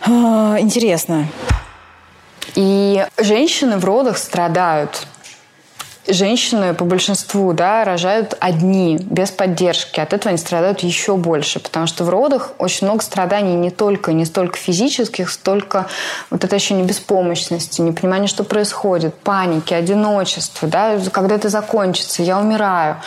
А, 0.03 0.57
интересно. 0.59 1.27
И 2.55 3.05
женщины 3.19 3.77
в 3.77 3.85
родах 3.85 4.17
страдают 4.17 5.05
женщины 6.13 6.73
по 6.73 6.85
большинству 6.85 7.53
да, 7.53 7.83
рожают 7.83 8.35
одни, 8.39 8.97
без 8.97 9.31
поддержки. 9.31 9.99
От 9.99 10.13
этого 10.13 10.29
они 10.29 10.37
страдают 10.37 10.81
еще 10.81 11.15
больше, 11.15 11.59
потому 11.59 11.87
что 11.87 12.03
в 12.03 12.09
родах 12.09 12.53
очень 12.57 12.87
много 12.87 13.03
страданий 13.03 13.55
не 13.55 13.71
только, 13.71 14.13
не 14.13 14.25
столько 14.25 14.57
физических, 14.57 15.29
столько 15.29 15.87
вот 16.29 16.43
это 16.43 16.55
еще 16.55 16.73
не 16.73 16.83
беспомощности, 16.83 17.81
непонимание, 17.81 18.27
что 18.27 18.43
происходит, 18.43 19.15
паники, 19.15 19.73
одиночество, 19.73 20.67
да, 20.67 20.97
когда 21.11 21.35
это 21.35 21.49
закончится, 21.49 22.23
я 22.23 22.39
умираю. 22.39 22.97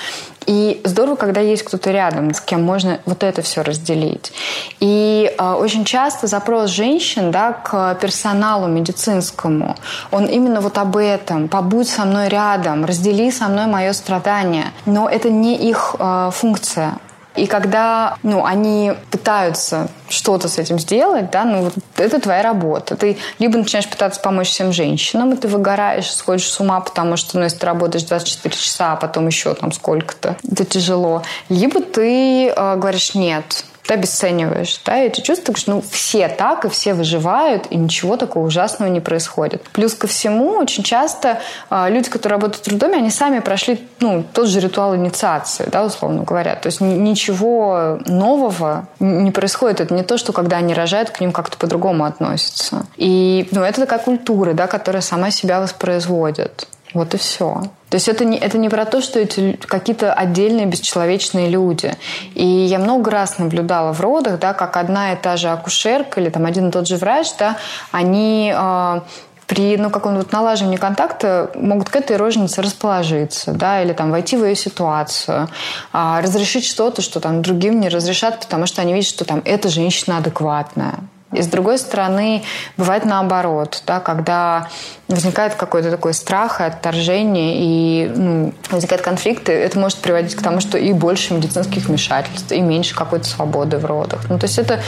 И 0.46 0.80
здорово, 0.84 1.16
когда 1.16 1.40
есть 1.40 1.62
кто-то 1.62 1.90
рядом, 1.90 2.34
с 2.34 2.40
кем 2.40 2.62
можно 2.62 3.00
вот 3.06 3.22
это 3.22 3.42
все 3.42 3.62
разделить. 3.62 4.32
И 4.80 5.32
э, 5.36 5.52
очень 5.52 5.84
часто 5.84 6.26
запрос 6.26 6.70
женщин 6.70 7.30
да, 7.30 7.52
к 7.52 7.94
персоналу 8.00 8.66
медицинскому, 8.66 9.76
он 10.10 10.26
именно 10.26 10.60
вот 10.60 10.78
об 10.78 10.96
этом. 10.96 11.48
Побудь 11.48 11.88
со 11.88 12.04
мной 12.04 12.28
рядом, 12.28 12.84
раздели 12.84 13.30
со 13.30 13.48
мной 13.48 13.66
мое 13.66 13.92
страдание. 13.92 14.66
Но 14.86 15.08
это 15.08 15.30
не 15.30 15.56
их 15.56 15.96
э, 15.98 16.30
функция. 16.32 16.98
И 17.36 17.46
когда 17.46 18.16
ну, 18.22 18.44
они 18.44 18.92
пытаются 19.10 19.88
что-то 20.08 20.48
с 20.48 20.58
этим 20.58 20.78
сделать, 20.78 21.30
да, 21.30 21.44
ну, 21.44 21.62
вот 21.62 21.74
это 21.96 22.20
твоя 22.20 22.42
работа. 22.42 22.96
Ты 22.96 23.16
либо 23.38 23.58
начинаешь 23.58 23.88
пытаться 23.88 24.20
помочь 24.20 24.48
всем 24.48 24.72
женщинам, 24.72 25.32
и 25.32 25.36
ты 25.36 25.48
выгораешь, 25.48 26.12
сходишь 26.12 26.50
с 26.50 26.60
ума, 26.60 26.80
потому 26.80 27.16
что, 27.16 27.38
ну, 27.38 27.44
если 27.44 27.58
ты 27.58 27.66
работаешь 27.66 28.04
24 28.04 28.54
часа, 28.54 28.92
а 28.92 28.96
потом 28.96 29.26
еще 29.26 29.54
там 29.54 29.72
сколько-то, 29.72 30.36
это 30.50 30.64
тяжело. 30.64 31.22
Либо 31.48 31.80
ты 31.80 32.48
э, 32.48 32.76
говоришь 32.76 33.14
«нет», 33.14 33.64
ты 33.86 33.94
обесцениваешь 33.94 34.80
да, 34.84 34.96
эти 34.96 35.20
чувства, 35.20 35.54
что 35.56 35.72
ну, 35.72 35.84
все 35.90 36.28
так, 36.28 36.64
и 36.64 36.68
все 36.68 36.94
выживают, 36.94 37.66
и 37.70 37.76
ничего 37.76 38.16
такого 38.16 38.46
ужасного 38.46 38.88
не 38.88 39.00
происходит. 39.00 39.62
Плюс 39.72 39.94
ко 39.94 40.06
всему, 40.06 40.52
очень 40.52 40.82
часто 40.82 41.40
э, 41.70 41.86
люди, 41.90 42.08
которые 42.08 42.36
работают 42.36 42.66
в 42.66 42.70
роддоме, 42.70 42.96
они 42.96 43.10
сами 43.10 43.40
прошли 43.40 43.86
ну, 44.00 44.24
тот 44.32 44.48
же 44.48 44.60
ритуал 44.60 44.96
инициации, 44.96 45.68
да, 45.70 45.84
условно 45.84 46.22
говоря. 46.22 46.56
То 46.56 46.68
есть 46.68 46.80
ничего 46.80 47.98
нового 48.06 48.88
не 49.00 49.30
происходит. 49.30 49.80
Это 49.80 49.94
не 49.94 50.02
то, 50.02 50.16
что 50.16 50.32
когда 50.32 50.56
они 50.56 50.72
рожают, 50.72 51.10
к 51.10 51.20
ним 51.20 51.32
как-то 51.32 51.58
по-другому 51.58 52.04
относятся. 52.04 52.86
И 52.96 53.48
ну, 53.50 53.62
это 53.62 53.82
такая 53.82 53.98
культура, 53.98 54.54
да, 54.54 54.66
которая 54.66 55.02
сама 55.02 55.30
себя 55.30 55.60
воспроизводит. 55.60 56.68
Вот 56.94 57.12
и 57.12 57.18
все. 57.18 57.62
То 57.90 57.96
есть 57.96 58.08
это 58.08 58.24
не, 58.24 58.38
это 58.38 58.56
не 58.56 58.68
про 58.68 58.84
то, 58.84 59.00
что 59.00 59.18
эти 59.18 59.58
какие-то 59.66 60.12
отдельные 60.12 60.66
бесчеловечные 60.66 61.48
люди. 61.48 61.92
И 62.34 62.46
я 62.46 62.78
много 62.78 63.10
раз 63.10 63.38
наблюдала 63.38 63.92
в 63.92 64.00
родах, 64.00 64.38
да, 64.38 64.54
как 64.54 64.76
одна 64.76 65.12
и 65.12 65.16
та 65.16 65.36
же 65.36 65.48
акушерка 65.48 66.20
или 66.20 66.30
там 66.30 66.46
один 66.46 66.68
и 66.68 66.72
тот 66.72 66.86
же 66.86 66.96
врач, 66.96 67.28
да, 67.38 67.56
они 67.90 68.54
э, 68.56 69.00
при 69.46 69.76
ну, 69.76 69.90
каком-то 69.90 70.18
вот 70.18 70.32
налаживании 70.32 70.76
контакта 70.76 71.50
могут 71.54 71.88
к 71.88 71.96
этой 71.96 72.16
роженице 72.16 72.62
расположиться, 72.62 73.52
да, 73.52 73.82
или 73.82 73.92
там 73.92 74.10
войти 74.10 74.36
в 74.36 74.44
ее 74.44 74.56
ситуацию, 74.56 75.48
а, 75.92 76.20
разрешить 76.20 76.64
что-то, 76.64 77.02
что 77.02 77.20
там 77.20 77.42
другим 77.42 77.80
не 77.80 77.88
разрешат, 77.88 78.40
потому 78.40 78.66
что 78.66 78.82
они 78.82 78.92
видят, 78.92 79.08
что 79.08 79.24
там 79.24 79.42
эта 79.44 79.68
женщина 79.68 80.18
адекватная. 80.18 81.00
И 81.34 81.42
с 81.42 81.46
другой 81.46 81.78
стороны, 81.78 82.42
бывает 82.76 83.04
наоборот, 83.04 83.82
да, 83.86 84.00
когда 84.00 84.68
возникает 85.08 85.54
какой-то 85.54 85.90
такой 85.90 86.14
страх 86.14 86.60
и 86.60 86.64
отторжение, 86.64 87.56
и 87.58 88.12
ну, 88.14 88.54
возникают 88.70 89.02
конфликты, 89.02 89.52
это 89.52 89.78
может 89.78 89.98
приводить 89.98 90.34
к 90.34 90.42
тому, 90.42 90.60
что 90.60 90.78
и 90.78 90.92
больше 90.92 91.34
медицинских 91.34 91.86
вмешательств, 91.86 92.52
и 92.52 92.60
меньше 92.60 92.94
какой-то 92.94 93.26
свободы 93.26 93.78
в 93.78 93.84
родах. 93.84 94.20
Ну, 94.28 94.38
то 94.38 94.46
есть 94.46 94.58
это 94.58 94.80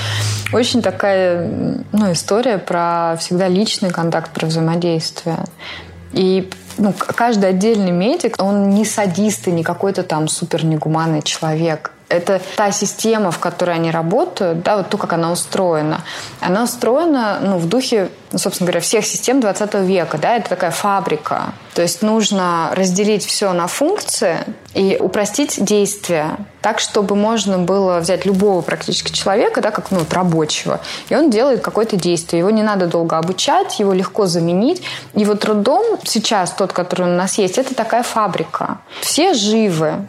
очень 0.53 0.83
такая 0.83 1.49
ну, 1.93 2.13
история 2.13 2.59
про 2.59 3.17
всегда 3.19 3.49
личный 3.49 3.91
контакт, 3.91 4.31
про 4.31 4.47
взаимодействие. 4.47 5.39
И 6.13 6.49
ну, 6.79 6.95
каждый 6.95 7.51
отдельный 7.51 7.91
медик, 7.91 8.37
он 8.43 8.71
не 8.71 8.85
садист 8.85 9.49
и 9.49 9.51
не 9.51 9.63
какой-то 9.63 10.03
там 10.03 10.29
супер 10.29 10.65
негуманный 10.65 11.23
человек. 11.23 11.93
Это 12.09 12.41
та 12.57 12.71
система, 12.71 13.33
в 13.33 13.39
которой 13.39 13.75
они 13.75 13.91
работают, 13.91 14.63
да, 14.63 14.77
вот 14.77 14.89
то, 14.89 14.97
как 14.97 15.13
она 15.13 15.33
устроена. 15.33 16.03
Она 16.41 16.63
устроена 16.63 17.39
ну, 17.43 17.59
в 17.59 17.69
духе, 17.69 18.11
ну, 18.31 18.39
собственно 18.39 18.67
говоря, 18.67 18.81
всех 18.81 19.05
систем 19.05 19.41
20 19.41 19.75
века. 19.75 20.17
Да, 20.17 20.37
это 20.37 20.49
такая 20.49 20.71
фабрика. 20.71 21.53
То 21.75 21.83
есть 21.83 22.03
нужно 22.03 22.71
разделить 22.75 23.27
все 23.27 23.53
на 23.53 23.67
функции 23.67 24.39
и 24.73 24.97
упростить 25.01 25.63
действия 25.65 26.37
так, 26.63 26.79
чтобы 26.79 27.17
можно 27.17 27.59
было 27.59 27.99
взять 27.99 28.25
любого 28.25 28.61
практически 28.61 29.13
человека, 29.13 29.61
да, 29.61 29.71
как 29.71 29.91
ну, 29.91 30.01
вот 30.01 30.13
рабочего, 30.13 30.81
и 31.09 31.15
он 31.15 31.31
делает 31.31 31.61
какое-то 31.61 31.97
действие. 31.97 32.41
Его 32.41 32.51
не 32.51 32.63
надо 32.63 32.87
долго 32.87 33.19
обучать, 33.19 33.79
его 33.79 33.93
легко 33.93 34.27
заменить. 34.27 34.83
И 35.15 35.25
вот 35.25 35.45
роддом 35.45 35.99
сейчас, 36.05 36.51
тот, 36.53 36.73
который 36.73 37.07
у 37.07 37.17
нас 37.17 37.39
есть, 37.39 37.59
это 37.59 37.75
такая 37.75 38.03
фабрика. 38.03 38.79
Все 39.01 39.35
живы, 39.35 40.07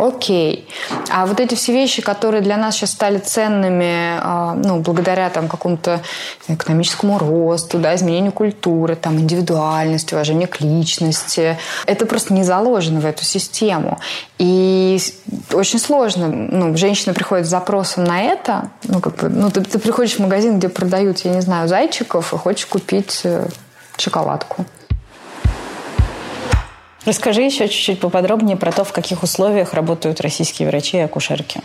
окей. 0.00 0.68
А 1.10 1.26
вот 1.26 1.40
эти 1.40 1.54
все 1.54 1.72
вещи, 1.72 2.02
которые 2.02 2.42
для 2.42 2.56
нас 2.56 2.74
сейчас 2.74 2.92
стали 2.92 3.18
ценными, 3.18 4.18
а, 4.20 4.54
ну, 4.54 4.80
благодаря 4.80 5.30
там 5.30 5.48
какому-то 5.48 6.00
экономическому 6.48 7.18
росту, 7.18 7.78
да, 7.78 7.94
изменению 7.94 8.32
культуры, 8.32 8.96
там, 8.96 9.18
индивидуальности, 9.18 10.14
уважению 10.14 10.48
к 10.48 10.60
личности, 10.60 11.58
это 11.86 12.06
просто 12.06 12.34
не 12.34 12.44
заложено 12.44 13.00
в 13.00 13.06
эту 13.06 13.24
систему. 13.24 13.98
И 14.38 14.98
очень 15.52 15.78
сложно, 15.78 16.28
ну, 16.28 16.76
женщина 16.76 17.14
приходит 17.14 17.46
с 17.46 17.50
запросом 17.50 18.04
на 18.04 18.22
это, 18.22 18.70
ну, 18.84 19.00
как 19.00 19.16
бы, 19.16 19.28
ну, 19.28 19.50
ты, 19.50 19.60
ты 19.62 19.78
приходишь 19.78 20.14
в 20.14 20.20
магазин, 20.20 20.58
где 20.58 20.68
продают, 20.68 21.18
я 21.20 21.34
не 21.34 21.42
знаю, 21.42 21.68
зайчиков, 21.68 22.32
и 22.32 22.36
хочешь 22.36 22.66
купить 22.66 23.20
э, 23.24 23.48
шоколадку. 23.98 24.64
Расскажи 27.04 27.42
еще 27.42 27.68
чуть-чуть 27.68 28.00
поподробнее 28.00 28.56
про 28.56 28.72
то, 28.72 28.84
в 28.84 28.92
каких 28.92 29.22
условиях 29.22 29.72
работают 29.72 30.20
российские 30.20 30.68
врачи 30.68 30.98
и 30.98 31.00
акушерки. 31.00 31.62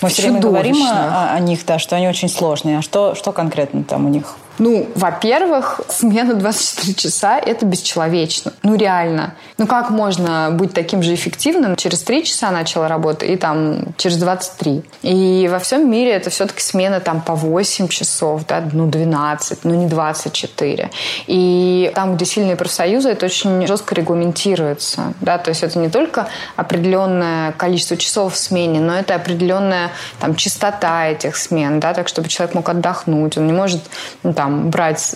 Мы 0.00 0.08
все 0.08 0.22
время 0.22 0.40
говорим 0.40 0.76
о, 0.82 1.32
о 1.32 1.40
них, 1.40 1.66
да, 1.66 1.78
что 1.78 1.96
они 1.96 2.08
очень 2.08 2.28
сложные. 2.28 2.78
А 2.78 2.82
что, 2.82 3.14
что 3.16 3.32
конкретно 3.32 3.82
там 3.82 4.06
у 4.06 4.08
них? 4.08 4.36
Ну, 4.58 4.88
во-первых, 4.94 5.80
смена 5.88 6.34
24 6.34 6.94
часа– 6.94 7.38
это 7.46 7.66
бесчеловечно. 7.66 8.52
Ну, 8.62 8.76
реально. 8.76 9.34
Ну, 9.56 9.66
как 9.66 9.90
можно 9.90 10.50
быть 10.52 10.72
таким 10.72 11.02
же 11.02 11.14
эффективным? 11.14 11.76
Через 11.76 12.02
3 12.02 12.24
часа 12.24 12.50
начала 12.50 12.88
работа 12.88 13.26
и 13.26 13.36
там 13.36 13.80
через 13.96 14.16
23. 14.16 14.82
И 15.02 15.48
во 15.50 15.58
всем 15.58 15.90
мире 15.90 16.12
это 16.12 16.30
все-таки 16.30 16.62
смена 16.62 17.00
там 17.00 17.20
по 17.20 17.34
8 17.34 17.88
часов, 17.88 18.46
да, 18.46 18.62
ну, 18.72 18.86
12, 18.86 19.64
ну, 19.64 19.74
не 19.74 19.86
24. 19.86 20.90
И 21.26 21.92
там, 21.94 22.16
где 22.16 22.24
сильные 22.24 22.56
профсоюзы, 22.56 23.10
это 23.10 23.26
очень 23.26 23.66
жестко 23.66 23.94
регламентируется, 23.94 25.14
да, 25.20 25.38
то 25.38 25.50
есть 25.50 25.62
это 25.62 25.78
не 25.78 25.88
только 25.88 26.28
определенное 26.56 27.52
количество 27.52 27.96
часов 27.96 28.34
в 28.34 28.36
смене, 28.36 28.80
но 28.80 28.94
это 28.94 29.14
определенная 29.14 29.90
там 30.20 30.34
частота 30.34 31.06
этих 31.06 31.36
смен, 31.36 31.80
да, 31.80 31.94
так, 31.94 32.08
чтобы 32.08 32.28
человек 32.28 32.54
мог 32.54 32.68
отдохнуть. 32.68 33.36
Он 33.36 33.46
не 33.46 33.52
может, 33.52 33.82
ну, 34.22 34.32
там, 34.32 34.47
там 34.48 34.70
брать 34.70 35.14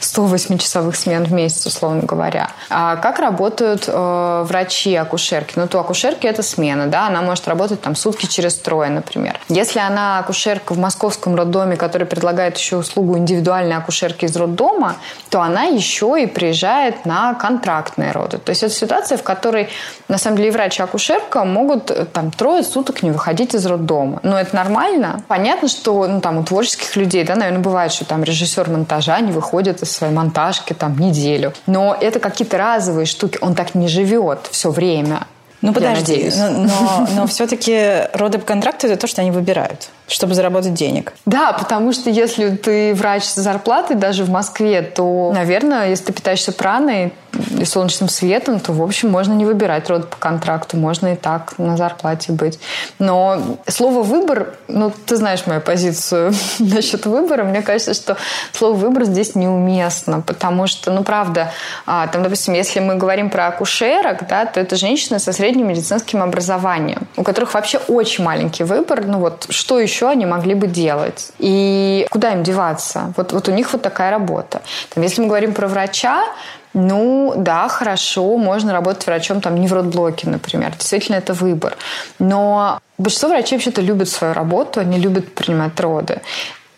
108-часовых 0.00 0.96
смен 0.96 1.24
в 1.24 1.32
месяц, 1.32 1.66
условно 1.66 2.02
говоря. 2.02 2.50
А 2.68 2.96
как 2.96 3.20
работают 3.20 3.84
э, 3.86 4.44
врачи, 4.44 4.96
акушерки? 4.96 5.52
Ну, 5.56 5.68
то 5.68 5.78
акушерки 5.78 6.26
это 6.26 6.42
смена, 6.42 6.88
да, 6.88 7.06
она 7.06 7.22
может 7.22 7.46
работать 7.46 7.80
там 7.80 7.94
сутки 7.94 8.26
через 8.26 8.56
трое, 8.56 8.90
например. 8.90 9.38
Если 9.48 9.78
она 9.78 10.18
акушерка 10.18 10.74
в 10.74 10.78
московском 10.78 11.36
роддоме, 11.36 11.76
который 11.76 12.06
предлагает 12.06 12.56
еще 12.56 12.76
услугу 12.76 13.18
индивидуальной 13.18 13.76
акушерки 13.76 14.24
из 14.24 14.36
роддома, 14.36 14.96
то 15.28 15.40
она 15.40 15.64
еще 15.64 16.16
и 16.20 16.26
приезжает 16.26 17.06
на 17.06 17.34
контрактные 17.34 18.10
роды. 18.10 18.38
То 18.38 18.50
есть 18.50 18.64
это 18.64 18.74
ситуация, 18.74 19.16
в 19.16 19.22
которой 19.22 19.68
на 20.08 20.18
самом 20.18 20.38
деле 20.38 20.48
и 20.48 20.52
врач, 20.52 20.80
и 20.80 20.82
акушерка 20.82 21.44
могут 21.44 21.90
э, 21.92 22.04
там 22.06 22.32
трое 22.32 22.64
суток 22.64 23.04
не 23.04 23.12
выходить 23.12 23.54
из 23.54 23.64
роддома. 23.64 24.18
Но 24.24 24.40
это 24.40 24.56
нормально. 24.56 25.22
Понятно, 25.28 25.68
что 25.68 26.08
ну, 26.08 26.20
там 26.20 26.38
у 26.38 26.42
творческих 26.42 26.96
людей, 26.96 27.22
да, 27.22 27.36
наверное, 27.36 27.62
бывает, 27.62 27.92
что 27.92 28.04
там 28.04 28.24
режиссер 28.40 28.70
монтажа 28.70 29.20
не 29.20 29.32
выходит 29.32 29.82
из 29.82 29.92
своей 29.92 30.12
монтажки 30.12 30.72
там 30.72 30.98
неделю. 30.98 31.52
Но 31.66 31.96
это 32.00 32.18
какие-то 32.18 32.58
разовые 32.58 33.06
штуки. 33.06 33.38
Он 33.40 33.54
так 33.54 33.74
не 33.74 33.88
живет 33.88 34.48
все 34.50 34.70
время. 34.70 35.26
Ну 35.62 35.74
подожди, 35.74 36.32
но, 36.36 36.48
но, 36.50 37.08
но 37.16 37.26
все-таки 37.26 38.08
роды 38.14 38.38
по 38.40 38.46
контракту 38.46 38.86
это 38.86 38.96
то, 38.96 39.06
что 39.06 39.20
они 39.20 39.30
выбирают 39.30 39.90
чтобы 40.10 40.34
заработать 40.34 40.74
денег. 40.74 41.12
Да, 41.24 41.52
потому 41.52 41.92
что 41.92 42.10
если 42.10 42.50
ты 42.50 42.94
врач 42.94 43.22
с 43.22 43.36
зарплатой 43.36 43.96
даже 43.96 44.24
в 44.24 44.30
Москве, 44.30 44.82
то, 44.82 45.30
наверное, 45.32 45.88
если 45.90 46.06
ты 46.06 46.12
питаешься 46.12 46.52
праной 46.52 47.12
и 47.58 47.64
солнечным 47.64 48.08
светом, 48.08 48.58
то, 48.58 48.72
в 48.72 48.82
общем, 48.82 49.08
можно 49.08 49.32
не 49.34 49.44
выбирать 49.44 49.88
род 49.88 50.10
по 50.10 50.16
контракту, 50.16 50.76
можно 50.76 51.12
и 51.12 51.16
так 51.16 51.54
на 51.58 51.76
зарплате 51.76 52.32
быть. 52.32 52.58
Но 52.98 53.58
слово 53.68 54.02
«выбор», 54.02 54.54
ну, 54.66 54.92
ты 55.06 55.16
знаешь 55.16 55.46
мою 55.46 55.60
позицию 55.60 56.32
насчет 56.58 57.06
выбора, 57.06 57.44
мне 57.44 57.62
кажется, 57.62 57.94
что 57.94 58.16
слово 58.52 58.74
«выбор» 58.74 59.04
здесь 59.04 59.36
неуместно, 59.36 60.22
потому 60.22 60.66
что, 60.66 60.90
ну, 60.90 61.04
правда, 61.04 61.52
а, 61.86 62.08
там, 62.08 62.24
допустим, 62.24 62.54
если 62.54 62.80
мы 62.80 62.96
говорим 62.96 63.30
про 63.30 63.46
акушерок, 63.46 64.26
да, 64.28 64.44
то 64.46 64.58
это 64.58 64.74
женщины 64.74 65.20
со 65.20 65.32
средним 65.32 65.68
медицинским 65.68 66.22
образованием, 66.22 67.06
у 67.16 67.22
которых 67.22 67.54
вообще 67.54 67.78
очень 67.86 68.24
маленький 68.24 68.64
выбор, 68.64 69.04
ну, 69.06 69.18
вот, 69.18 69.46
что 69.50 69.78
еще 69.78 69.99
еще 70.00 70.08
они 70.08 70.26
могли 70.26 70.54
бы 70.54 70.66
делать? 70.66 71.32
И 71.38 72.06
куда 72.10 72.32
им 72.32 72.42
деваться? 72.42 73.12
Вот, 73.16 73.32
вот 73.32 73.48
у 73.48 73.52
них 73.52 73.72
вот 73.72 73.82
такая 73.82 74.10
работа. 74.10 74.62
Там, 74.94 75.02
если 75.02 75.20
мы 75.20 75.28
говорим 75.28 75.52
про 75.52 75.68
врача, 75.68 76.24
ну, 76.72 77.34
да, 77.36 77.68
хорошо, 77.68 78.36
можно 78.36 78.72
работать 78.72 79.06
врачом 79.06 79.40
там 79.40 79.60
не 79.60 79.68
в 79.68 79.72
родблоке, 79.72 80.28
например. 80.28 80.72
Действительно, 80.78 81.16
это 81.16 81.34
выбор. 81.34 81.76
Но 82.18 82.78
большинство 82.96 83.28
врачей 83.28 83.58
вообще-то 83.58 83.82
любят 83.82 84.08
свою 84.08 84.32
работу, 84.34 84.80
они 84.80 84.98
любят 84.98 85.34
принимать 85.34 85.78
роды. 85.80 86.20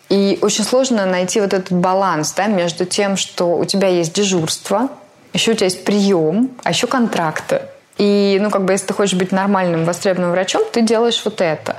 И 0.09 0.37
очень 0.41 0.63
сложно 0.63 1.05
найти 1.05 1.39
вот 1.39 1.53
этот 1.53 1.71
баланс 1.71 2.33
да, 2.33 2.47
между 2.47 2.85
тем, 2.85 3.15
что 3.17 3.57
у 3.57 3.65
тебя 3.65 3.87
есть 3.87 4.13
дежурство, 4.13 4.89
еще 5.33 5.51
у 5.51 5.55
тебя 5.55 5.65
есть 5.65 5.85
прием, 5.85 6.51
а 6.63 6.71
еще 6.71 6.87
контракты. 6.87 7.61
И, 7.97 8.39
ну, 8.41 8.49
как 8.49 8.65
бы, 8.65 8.73
если 8.73 8.87
ты 8.87 8.93
хочешь 8.93 9.15
быть 9.15 9.31
нормальным, 9.31 9.85
востребованным 9.85 10.31
врачом, 10.31 10.63
ты 10.71 10.81
делаешь 10.81 11.21
вот 11.23 11.41
это. 11.41 11.77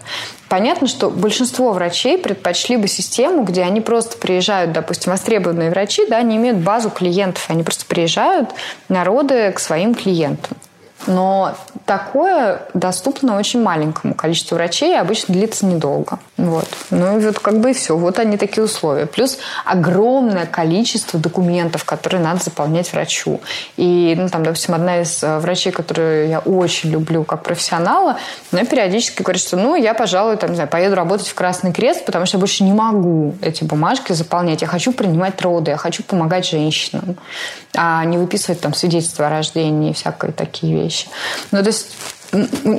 Понятно, 0.55 0.87
что 0.87 1.11
большинство 1.11 1.73
врачей 1.73 2.17
предпочли 2.17 2.77
бы 2.77 2.87
систему, 2.87 3.43
где 3.43 3.63
они 3.63 3.81
просто 3.81 4.17
приезжают, 4.17 4.71
допустим, 4.71 5.11
востребованные 5.11 5.71
врачи, 5.71 6.07
да, 6.09 6.19
они 6.19 6.37
имеют 6.37 6.59
базу 6.59 6.91
клиентов, 6.91 7.47
они 7.49 7.65
просто 7.65 7.85
приезжают 7.87 8.51
народы 8.89 9.51
к 9.51 9.59
своим 9.59 9.97
клиентам. 9.97 10.57
Но 11.07 11.55
такое 11.87 12.63
доступно 12.73 13.37
очень 13.37 13.63
маленькому 13.63 14.15
количеству 14.15 14.57
врачей 14.57 14.93
и 14.93 14.97
обычно 14.97 15.35
длится 15.35 15.67
недолго. 15.67 16.19
Вот. 16.37 16.67
Ну 16.91 17.19
и 17.19 17.25
вот 17.27 17.39
как 17.39 17.61
бы 17.61 17.71
и 17.71 17.75
все. 17.75 17.97
Вот 17.97 18.19
они 18.19 18.37
такие 18.37 18.65
условия. 18.65 19.07
Плюс 19.07 19.39
огромное 19.65 20.47
количество 20.47 21.19
документов, 21.19 21.85
которые 21.85 22.23
надо 22.23 22.43
заполнять 22.43 22.93
врачу. 22.93 23.41
И, 23.77 24.15
ну, 24.17 24.29
там, 24.29 24.43
допустим, 24.43 24.75
одна 24.75 25.01
из 25.01 25.23
э, 25.23 25.39
врачей, 25.39 25.73
которую 25.73 26.29
я 26.29 26.39
очень 26.41 26.91
люблю 26.91 27.25
как 27.25 27.43
профессионала, 27.43 28.17
она 28.53 28.65
периодически 28.65 29.23
говорит, 29.23 29.43
что, 29.43 29.57
ну, 29.57 29.75
я, 29.75 29.95
пожалуй, 29.95 30.37
там, 30.37 30.51
не 30.51 30.57
знаю, 30.57 30.71
поеду 30.71 30.95
работать 30.95 31.29
в 31.29 31.35
Красный 31.35 31.73
Крест, 31.73 32.05
потому 32.05 32.27
что 32.27 32.37
я 32.37 32.41
больше 32.41 32.65
не 32.65 32.73
могу 32.73 33.35
эти 33.43 33.65
бумажки 33.65 34.13
заполнять. 34.13 34.63
Я 34.63 34.69
хочу 34.69 34.93
принимать 34.93 35.41
роды, 35.43 35.73
я 35.73 35.77
хочу 35.77 36.03
помогать 36.03 36.47
женщинам, 36.47 37.17
а 37.77 38.05
не 38.05 38.19
выписывать 38.19 38.61
там 38.61 38.75
свидетельства 38.75 39.27
о 39.27 39.31
рождении 39.31 39.91
и 39.91 39.95
всякие 39.95 40.33
такие 40.33 40.75
вещи. 40.75 40.94
Ну, 41.51 41.63
то 41.63 41.69
есть 41.69 41.89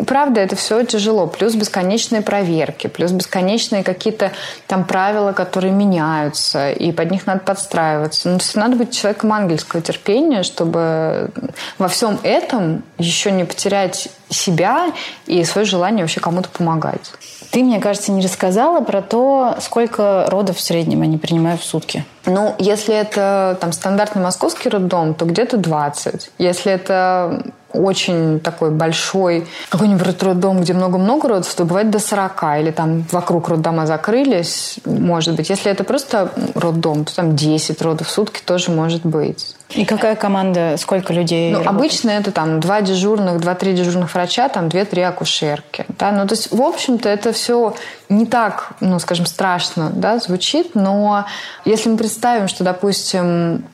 правда, 0.08 0.42
это 0.42 0.56
все 0.56 0.84
тяжело. 0.84 1.28
Плюс 1.28 1.56
бесконечные 1.56 2.22
проверки, 2.22 2.88
плюс 2.88 3.12
бесконечные 3.12 3.84
какие-то 3.84 4.32
там 4.68 4.86
правила, 4.86 5.32
которые 5.32 5.72
меняются, 5.72 6.72
и 6.72 6.92
под 6.92 7.12
них 7.12 7.26
надо 7.26 7.40
подстраиваться. 7.42 8.30
Ну, 8.30 8.38
то 8.38 8.44
есть 8.44 8.56
надо 8.56 8.76
быть 8.76 8.96
человеком 8.96 9.34
ангельского 9.34 9.82
терпения, 9.82 10.44
чтобы 10.44 11.30
во 11.78 11.88
всем 11.88 12.20
этом 12.24 12.84
еще 12.98 13.32
не 13.32 13.46
потерять 13.46 14.10
себя 14.30 14.92
и 15.28 15.44
свое 15.44 15.66
желание 15.66 16.04
вообще 16.04 16.20
кому-то 16.20 16.50
помогать. 16.50 17.12
Ты, 17.52 17.64
мне 17.64 17.80
кажется, 17.80 18.12
не 18.12 18.22
рассказала 18.22 18.82
про 18.82 19.02
то, 19.02 19.56
сколько 19.62 20.26
родов 20.28 20.58
в 20.58 20.62
среднем 20.62 21.04
они 21.04 21.18
принимают 21.18 21.62
в 21.62 21.64
сутки. 21.64 22.04
Ну, 22.26 22.56
если 22.58 22.94
это 22.96 23.58
там 23.62 23.72
стандартный 23.72 24.22
московский 24.22 24.70
роддом, 24.70 25.14
то 25.14 25.26
где-то 25.26 25.58
20. 25.58 26.32
Если 26.40 26.72
это 26.72 27.44
очень 27.76 28.40
такой 28.40 28.72
большой 28.72 29.48
какой-нибудь 29.70 30.22
роддом, 30.24 30.62
где 30.62 30.74
много-много 30.74 31.28
родов, 31.28 31.54
то 31.54 31.66
бывает 31.66 31.90
до 31.90 32.00
40. 32.00 32.44
Или 32.60 32.72
там 32.72 33.06
вокруг 33.12 33.50
роддома 33.50 33.86
закрылись, 33.86 34.80
может 34.86 35.36
быть. 35.36 35.50
Если 35.50 35.72
это 35.72 35.84
просто 35.84 36.32
роддом, 36.56 37.06
то 37.06 37.16
там 37.16 37.36
10 37.36 37.82
родов 37.82 38.08
в 38.08 38.12
сутки 38.12 38.42
тоже 38.44 38.72
может 38.72 39.06
быть. 39.06 39.56
И 39.70 39.84
какая 39.84 40.16
команда, 40.16 40.76
сколько 40.78 41.12
людей? 41.12 41.52
Ну, 41.52 41.62
обычно 41.66 42.12
это 42.12 42.32
там 42.32 42.60
два 42.60 42.82
дежурных, 42.82 43.42
два-три 43.42 43.74
дежурных 43.74 44.14
врача, 44.14 44.48
там 44.48 44.70
две-три 44.70 45.02
акушерки. 45.02 45.86
Да? 46.00 46.12
Ну, 46.12 46.28
то 46.28 46.36
есть, 46.36 46.52
в 46.52 46.62
общем-то, 46.62 47.10
это 47.10 47.34
все 47.34 47.76
не 48.08 48.26
так, 48.26 48.70
ну, 48.80 49.00
скажем, 49.00 49.26
страшно 49.26 49.90
да, 49.94 50.20
звучит, 50.20 50.76
но 50.76 51.26
если 51.66 51.90
мы 51.90 51.98
представим, 51.98 52.48
что, 52.48 52.64
допустим, 52.64 53.66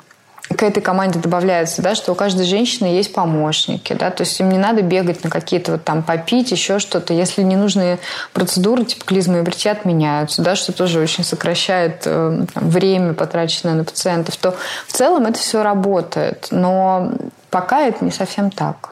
к 0.53 0.63
этой 0.63 0.81
команде 0.81 1.19
добавляется, 1.19 1.81
да, 1.81 1.95
что 1.95 2.11
у 2.11 2.15
каждой 2.15 2.45
женщины 2.45 2.87
есть 2.87 3.13
помощники, 3.13 3.93
да, 3.93 4.09
то 4.09 4.21
есть 4.21 4.39
им 4.39 4.49
не 4.49 4.57
надо 4.57 4.81
бегать 4.81 5.23
на 5.23 5.29
какие-то 5.29 5.73
вот 5.73 5.83
там 5.83 6.03
попить, 6.03 6.51
еще 6.51 6.79
что-то. 6.79 7.13
Если 7.13 7.41
ненужные 7.43 7.99
процедуры, 8.33 8.85
типа 8.85 9.05
клизмы 9.05 9.39
и 9.39 9.41
бритья 9.41 9.71
отменяются, 9.71 10.41
да, 10.41 10.55
что 10.55 10.71
тоже 10.71 10.99
очень 10.99 11.23
сокращает 11.23 12.03
э, 12.05 12.45
время, 12.55 13.13
потраченное 13.13 13.75
на 13.75 13.83
пациентов, 13.83 14.37
то 14.37 14.55
в 14.87 14.93
целом 14.93 15.25
это 15.25 15.39
все 15.39 15.63
работает. 15.63 16.47
Но 16.51 17.11
пока 17.49 17.81
это 17.81 18.03
не 18.03 18.11
совсем 18.11 18.51
так. 18.51 18.90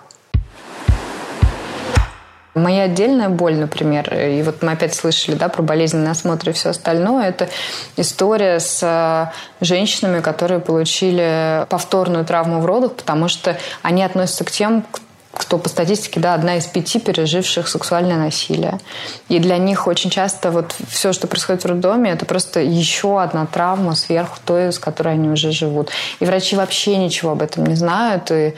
Моя 2.56 2.84
отдельная 2.84 3.30
боль, 3.30 3.56
например, 3.56 4.12
и 4.14 4.42
вот 4.42 4.64
мы 4.64 4.72
опять 4.72 4.96
слышали 4.96 5.36
да, 5.36 5.50
про 5.50 5.62
болезненный 5.62 6.12
осмотр 6.12 6.50
и 6.50 6.54
все 6.54 6.70
остальное, 6.70 7.30
это 7.30 7.48
история 7.96 8.60
с 8.60 8.80
э, 8.82 9.32
женщинами, 9.64 10.20
которые 10.20 10.60
получили 10.60 11.68
повторную 11.70 12.26
травму 12.26 12.60
в 12.60 12.66
родах, 12.66 12.94
потому 12.94 13.28
что 13.28 13.58
они 13.84 14.04
относятся 14.04 14.46
к 14.46 14.52
тем, 14.52 14.84
кто 15.32 15.58
по 15.60 15.70
статистике, 15.70 16.20
да, 16.20 16.34
одна 16.34 16.58
из 16.58 16.66
пяти 16.66 17.00
переживших 17.00 17.68
сексуальное 17.68 18.18
насилие. 18.18 18.80
И 19.30 19.40
для 19.40 19.58
них 19.58 19.88
очень 19.88 20.10
часто 20.10 20.50
вот 20.50 20.76
все, 20.90 21.14
что 21.14 21.28
происходит 21.28 21.64
в 21.64 21.68
роддоме, 21.68 22.12
это 22.12 22.26
просто 22.26 22.60
еще 22.60 23.22
одна 23.22 23.46
травма 23.46 23.96
сверху 23.96 24.38
той, 24.44 24.74
с 24.74 24.80
которой 24.80 25.14
они 25.14 25.30
уже 25.30 25.52
живут. 25.52 25.92
И 26.20 26.26
врачи 26.26 26.56
вообще 26.56 26.98
ничего 26.98 27.32
об 27.32 27.42
этом 27.42 27.66
не 27.66 27.76
знают. 27.76 28.32
И 28.32 28.56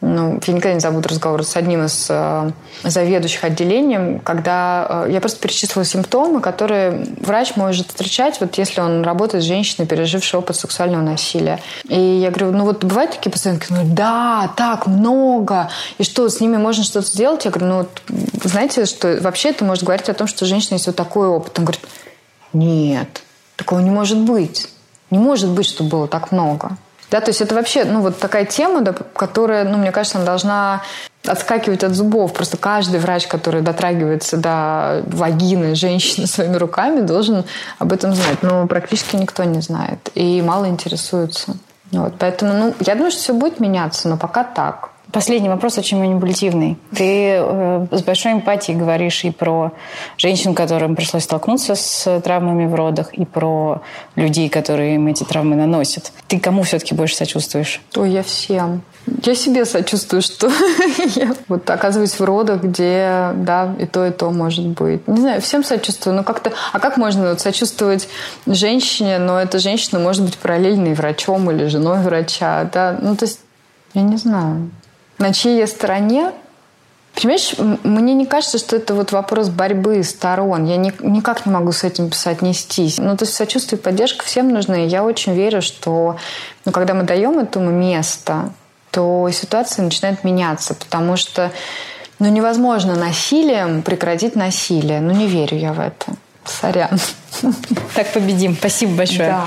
ну, 0.00 0.40
я 0.46 0.54
никогда 0.54 0.72
не 0.72 0.80
забуду 0.80 1.08
разговор 1.10 1.44
с 1.44 1.56
одним 1.56 1.84
из 1.84 2.06
э, 2.08 2.50
заведующих 2.84 3.44
отделением, 3.44 4.18
когда 4.20 5.04
э, 5.06 5.12
я 5.12 5.20
просто 5.20 5.40
перечислила 5.40 5.84
симптомы, 5.84 6.40
которые 6.40 7.06
врач 7.20 7.56
может 7.56 7.88
встречать, 7.88 8.40
вот 8.40 8.56
если 8.56 8.80
он 8.80 9.02
работает 9.02 9.44
с 9.44 9.46
женщиной, 9.46 9.86
пережившей 9.86 10.38
опыт 10.38 10.56
сексуального 10.56 11.02
насилия. 11.02 11.60
И 11.84 12.00
я 12.00 12.30
говорю, 12.30 12.52
ну 12.52 12.64
вот 12.64 12.82
бывают 12.82 13.10
такие 13.12 13.30
пациентки, 13.30 13.66
ну 13.70 13.82
да, 13.84 14.50
так 14.56 14.86
много, 14.86 15.68
и 15.98 16.02
что, 16.02 16.28
с 16.28 16.40
ними 16.40 16.56
можно 16.56 16.82
что-то 16.82 17.06
сделать? 17.06 17.44
Я 17.44 17.50
говорю, 17.50 17.66
ну 17.66 17.76
вот, 17.78 18.02
знаете, 18.44 18.86
что 18.86 19.18
вообще 19.20 19.50
это 19.50 19.66
может 19.66 19.84
говорить 19.84 20.08
о 20.08 20.14
том, 20.14 20.26
что 20.26 20.46
женщина 20.46 20.76
есть 20.76 20.86
вот 20.86 20.96
такой 20.96 21.28
опыт. 21.28 21.58
Он 21.58 21.66
говорит, 21.66 21.82
нет, 22.54 23.22
такого 23.56 23.80
не 23.80 23.90
может 23.90 24.18
быть. 24.18 24.68
Не 25.10 25.18
может 25.18 25.50
быть, 25.50 25.66
что 25.66 25.84
было 25.84 26.08
так 26.08 26.32
много. 26.32 26.76
Да, 27.10 27.20
то 27.20 27.30
есть 27.30 27.40
это 27.40 27.54
вообще, 27.54 27.84
ну, 27.84 28.00
вот 28.00 28.18
такая 28.18 28.44
тема, 28.44 28.82
да, 28.82 28.92
которая, 28.92 29.64
ну, 29.64 29.78
мне 29.78 29.90
кажется, 29.90 30.18
она 30.18 30.26
должна 30.26 30.82
отскакивать 31.26 31.82
от 31.82 31.94
зубов. 31.94 32.32
Просто 32.32 32.56
каждый 32.56 33.00
врач, 33.00 33.26
который 33.26 33.62
дотрагивается 33.62 34.36
до 34.36 35.02
вагины 35.06 35.74
женщины 35.74 36.26
своими 36.28 36.56
руками, 36.56 37.00
должен 37.00 37.44
об 37.78 37.92
этом 37.92 38.14
знать. 38.14 38.42
Но 38.42 38.66
практически 38.66 39.16
никто 39.16 39.44
не 39.44 39.60
знает 39.60 40.10
и 40.14 40.40
мало 40.40 40.68
интересуется. 40.68 41.56
Вот, 41.90 42.14
поэтому, 42.18 42.52
ну, 42.52 42.74
я 42.80 42.94
думаю, 42.94 43.10
что 43.10 43.20
все 43.20 43.34
будет 43.34 43.58
меняться, 43.58 44.08
но 44.08 44.16
пока 44.16 44.44
так. 44.44 44.89
Последний 45.12 45.48
вопрос 45.48 45.78
очень 45.78 45.98
манипулятивный. 45.98 46.76
Ты 46.94 47.36
э, 47.38 47.86
с 47.90 48.02
большой 48.02 48.32
эмпатией 48.32 48.78
говоришь 48.78 49.24
и 49.24 49.30
про 49.30 49.72
женщин, 50.16 50.54
которым 50.54 50.94
пришлось 50.94 51.24
столкнуться 51.24 51.74
с 51.74 52.20
травмами 52.20 52.66
в 52.66 52.74
родах, 52.74 53.12
и 53.14 53.24
про 53.24 53.82
людей, 54.14 54.48
которые 54.48 54.94
им 54.96 55.08
эти 55.08 55.24
травмы 55.24 55.56
наносят. 55.56 56.12
Ты 56.28 56.38
кому 56.38 56.62
все-таки 56.62 56.94
больше 56.94 57.16
сочувствуешь? 57.16 57.80
Ой, 57.96 58.10
я 58.10 58.22
всем. 58.22 58.82
Я 59.24 59.34
себе 59.34 59.64
сочувствую, 59.64 60.22
что 60.22 60.48
я 61.16 61.34
вот 61.48 61.68
оказываюсь 61.68 62.18
в 62.18 62.24
родах, 62.24 62.62
где, 62.62 63.30
да, 63.34 63.74
и 63.78 63.86
то, 63.86 64.06
и 64.06 64.10
то 64.10 64.30
может 64.30 64.66
быть. 64.66 65.06
Не 65.08 65.20
знаю, 65.20 65.40
всем 65.40 65.64
сочувствую, 65.64 66.14
но 66.14 66.22
как-то... 66.22 66.52
А 66.72 66.78
как 66.78 66.96
можно 66.96 67.30
вот 67.30 67.40
сочувствовать 67.40 68.08
женщине, 68.46 69.18
но 69.18 69.40
эта 69.40 69.58
женщина 69.58 69.98
может 69.98 70.22
быть 70.24 70.38
параллельной 70.38 70.94
врачом 70.94 71.50
или 71.50 71.66
женой 71.66 72.00
врача, 72.00 72.68
да? 72.72 72.96
Ну, 73.00 73.16
то 73.16 73.24
есть, 73.24 73.40
я 73.94 74.02
не 74.02 74.16
знаю 74.16 74.70
на 75.20 75.32
чьей 75.32 75.66
стороне, 75.66 76.32
Понимаешь, 77.14 77.54
мне 77.82 78.14
не 78.14 78.24
кажется, 78.24 78.56
что 78.56 78.76
это 78.76 78.94
вот 78.94 79.12
вопрос 79.12 79.48
борьбы 79.48 80.02
сторон. 80.04 80.64
Я 80.64 80.76
ни, 80.76 80.92
никак 81.00 81.44
не 81.44 81.52
могу 81.52 81.72
с 81.72 81.84
этим 81.84 82.12
соотнестись. 82.12 82.98
Ну, 82.98 83.16
то 83.16 83.24
есть 83.24 83.34
сочувствие 83.34 83.78
и 83.78 83.82
поддержка 83.82 84.24
всем 84.24 84.50
нужны. 84.50 84.86
Я 84.86 85.04
очень 85.04 85.34
верю, 85.34 85.60
что 85.60 86.16
ну, 86.64 86.72
когда 86.72 86.94
мы 86.94 87.02
даем 87.02 87.38
этому 87.38 87.70
место, 87.70 88.52
то 88.90 89.28
ситуация 89.32 89.84
начинает 89.84 90.24
меняться, 90.24 90.74
потому 90.74 91.16
что 91.16 91.50
ну, 92.20 92.28
невозможно 92.28 92.94
насилием 92.94 93.82
прекратить 93.82 94.36
насилие. 94.36 95.00
Ну, 95.00 95.12
не 95.12 95.26
верю 95.26 95.58
я 95.58 95.72
в 95.72 95.80
это. 95.80 96.16
Сорян. 96.44 96.98
Так 97.94 98.12
победим. 98.12 98.56
Спасибо 98.56 98.94
большое. 98.94 99.30
Да. 99.30 99.46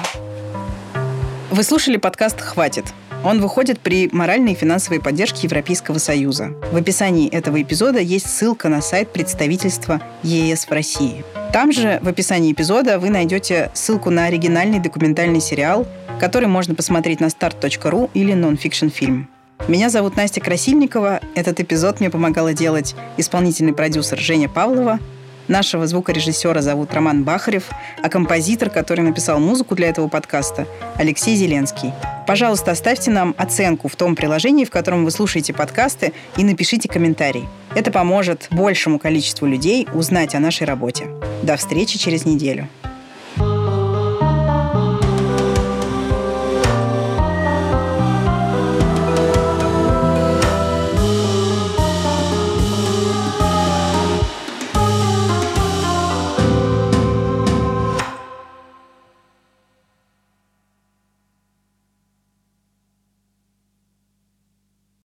Вы 1.50 1.64
слушали 1.64 1.98
подкаст 1.98 2.42
«Хватит». 2.42 2.86
Он 3.24 3.40
выходит 3.40 3.80
при 3.80 4.10
моральной 4.12 4.52
и 4.52 4.56
финансовой 4.56 5.00
поддержке 5.00 5.42
Европейского 5.44 5.98
Союза. 5.98 6.54
В 6.72 6.76
описании 6.76 7.30
этого 7.30 7.62
эпизода 7.62 8.00
есть 8.00 8.30
ссылка 8.30 8.70
на 8.70 8.82
сайт 8.82 9.14
представительства 9.14 10.02
ЕС 10.24 10.66
в 10.66 10.72
России. 10.72 11.24
Там 11.54 11.72
же 11.72 12.00
в 12.02 12.08
описании 12.08 12.52
эпизода 12.52 13.00
вы 13.00 13.10
найдете 13.10 13.72
ссылку 13.74 14.10
на 14.10 14.26
оригинальный 14.26 14.80
документальный 14.80 15.40
сериал, 15.40 15.88
который 16.20 16.48
можно 16.48 16.76
посмотреть 16.76 17.20
на 17.20 17.28
start.ru 17.28 18.10
или 18.14 18.34
Nonfiction 18.34 18.90
фильм. 18.90 19.30
Меня 19.68 19.90
зовут 19.90 20.18
Настя 20.18 20.42
Красильникова. 20.42 21.22
Этот 21.36 21.60
эпизод 21.62 22.02
мне 22.02 22.10
помогала 22.10 22.54
делать 22.54 22.96
исполнительный 23.18 23.74
продюсер 23.74 24.20
Женя 24.20 24.50
Павлова– 24.50 25.00
Нашего 25.48 25.86
звукорежиссера 25.88 26.62
зовут 26.62 26.94
Роман 26.94 27.24
Бахарев, 27.24 27.70
а 28.02 28.10
композитор, 28.10 28.70
который 28.70 29.02
написал 29.02 29.40
музыку 29.40 29.76
для 29.76 29.90
этого 29.90 30.08
подкаста, 30.08 30.66
Алексей 30.96 31.36
Зеленский. 31.36 31.92
Пожалуйста, 32.26 32.72
оставьте 32.72 33.12
нам 33.12 33.36
оценку 33.38 33.88
в 33.88 33.96
том 33.96 34.16
приложении, 34.16 34.66
в 34.66 34.72
котором 34.72 35.04
вы 35.04 35.12
слушаете 35.12 35.54
подкасты, 35.54 36.14
и 36.38 36.44
напишите 36.44 36.88
комментарий. 36.88 37.46
Это 37.76 37.92
поможет 37.92 38.48
большему 38.50 39.00
количеству 39.00 39.46
людей 39.46 39.88
узнать 39.94 40.36
о 40.36 40.40
нашей 40.40 40.66
работе. 40.66 41.08
До 41.42 41.58
встречи 41.58 42.00
через 42.00 42.26
неделю. 42.26 42.68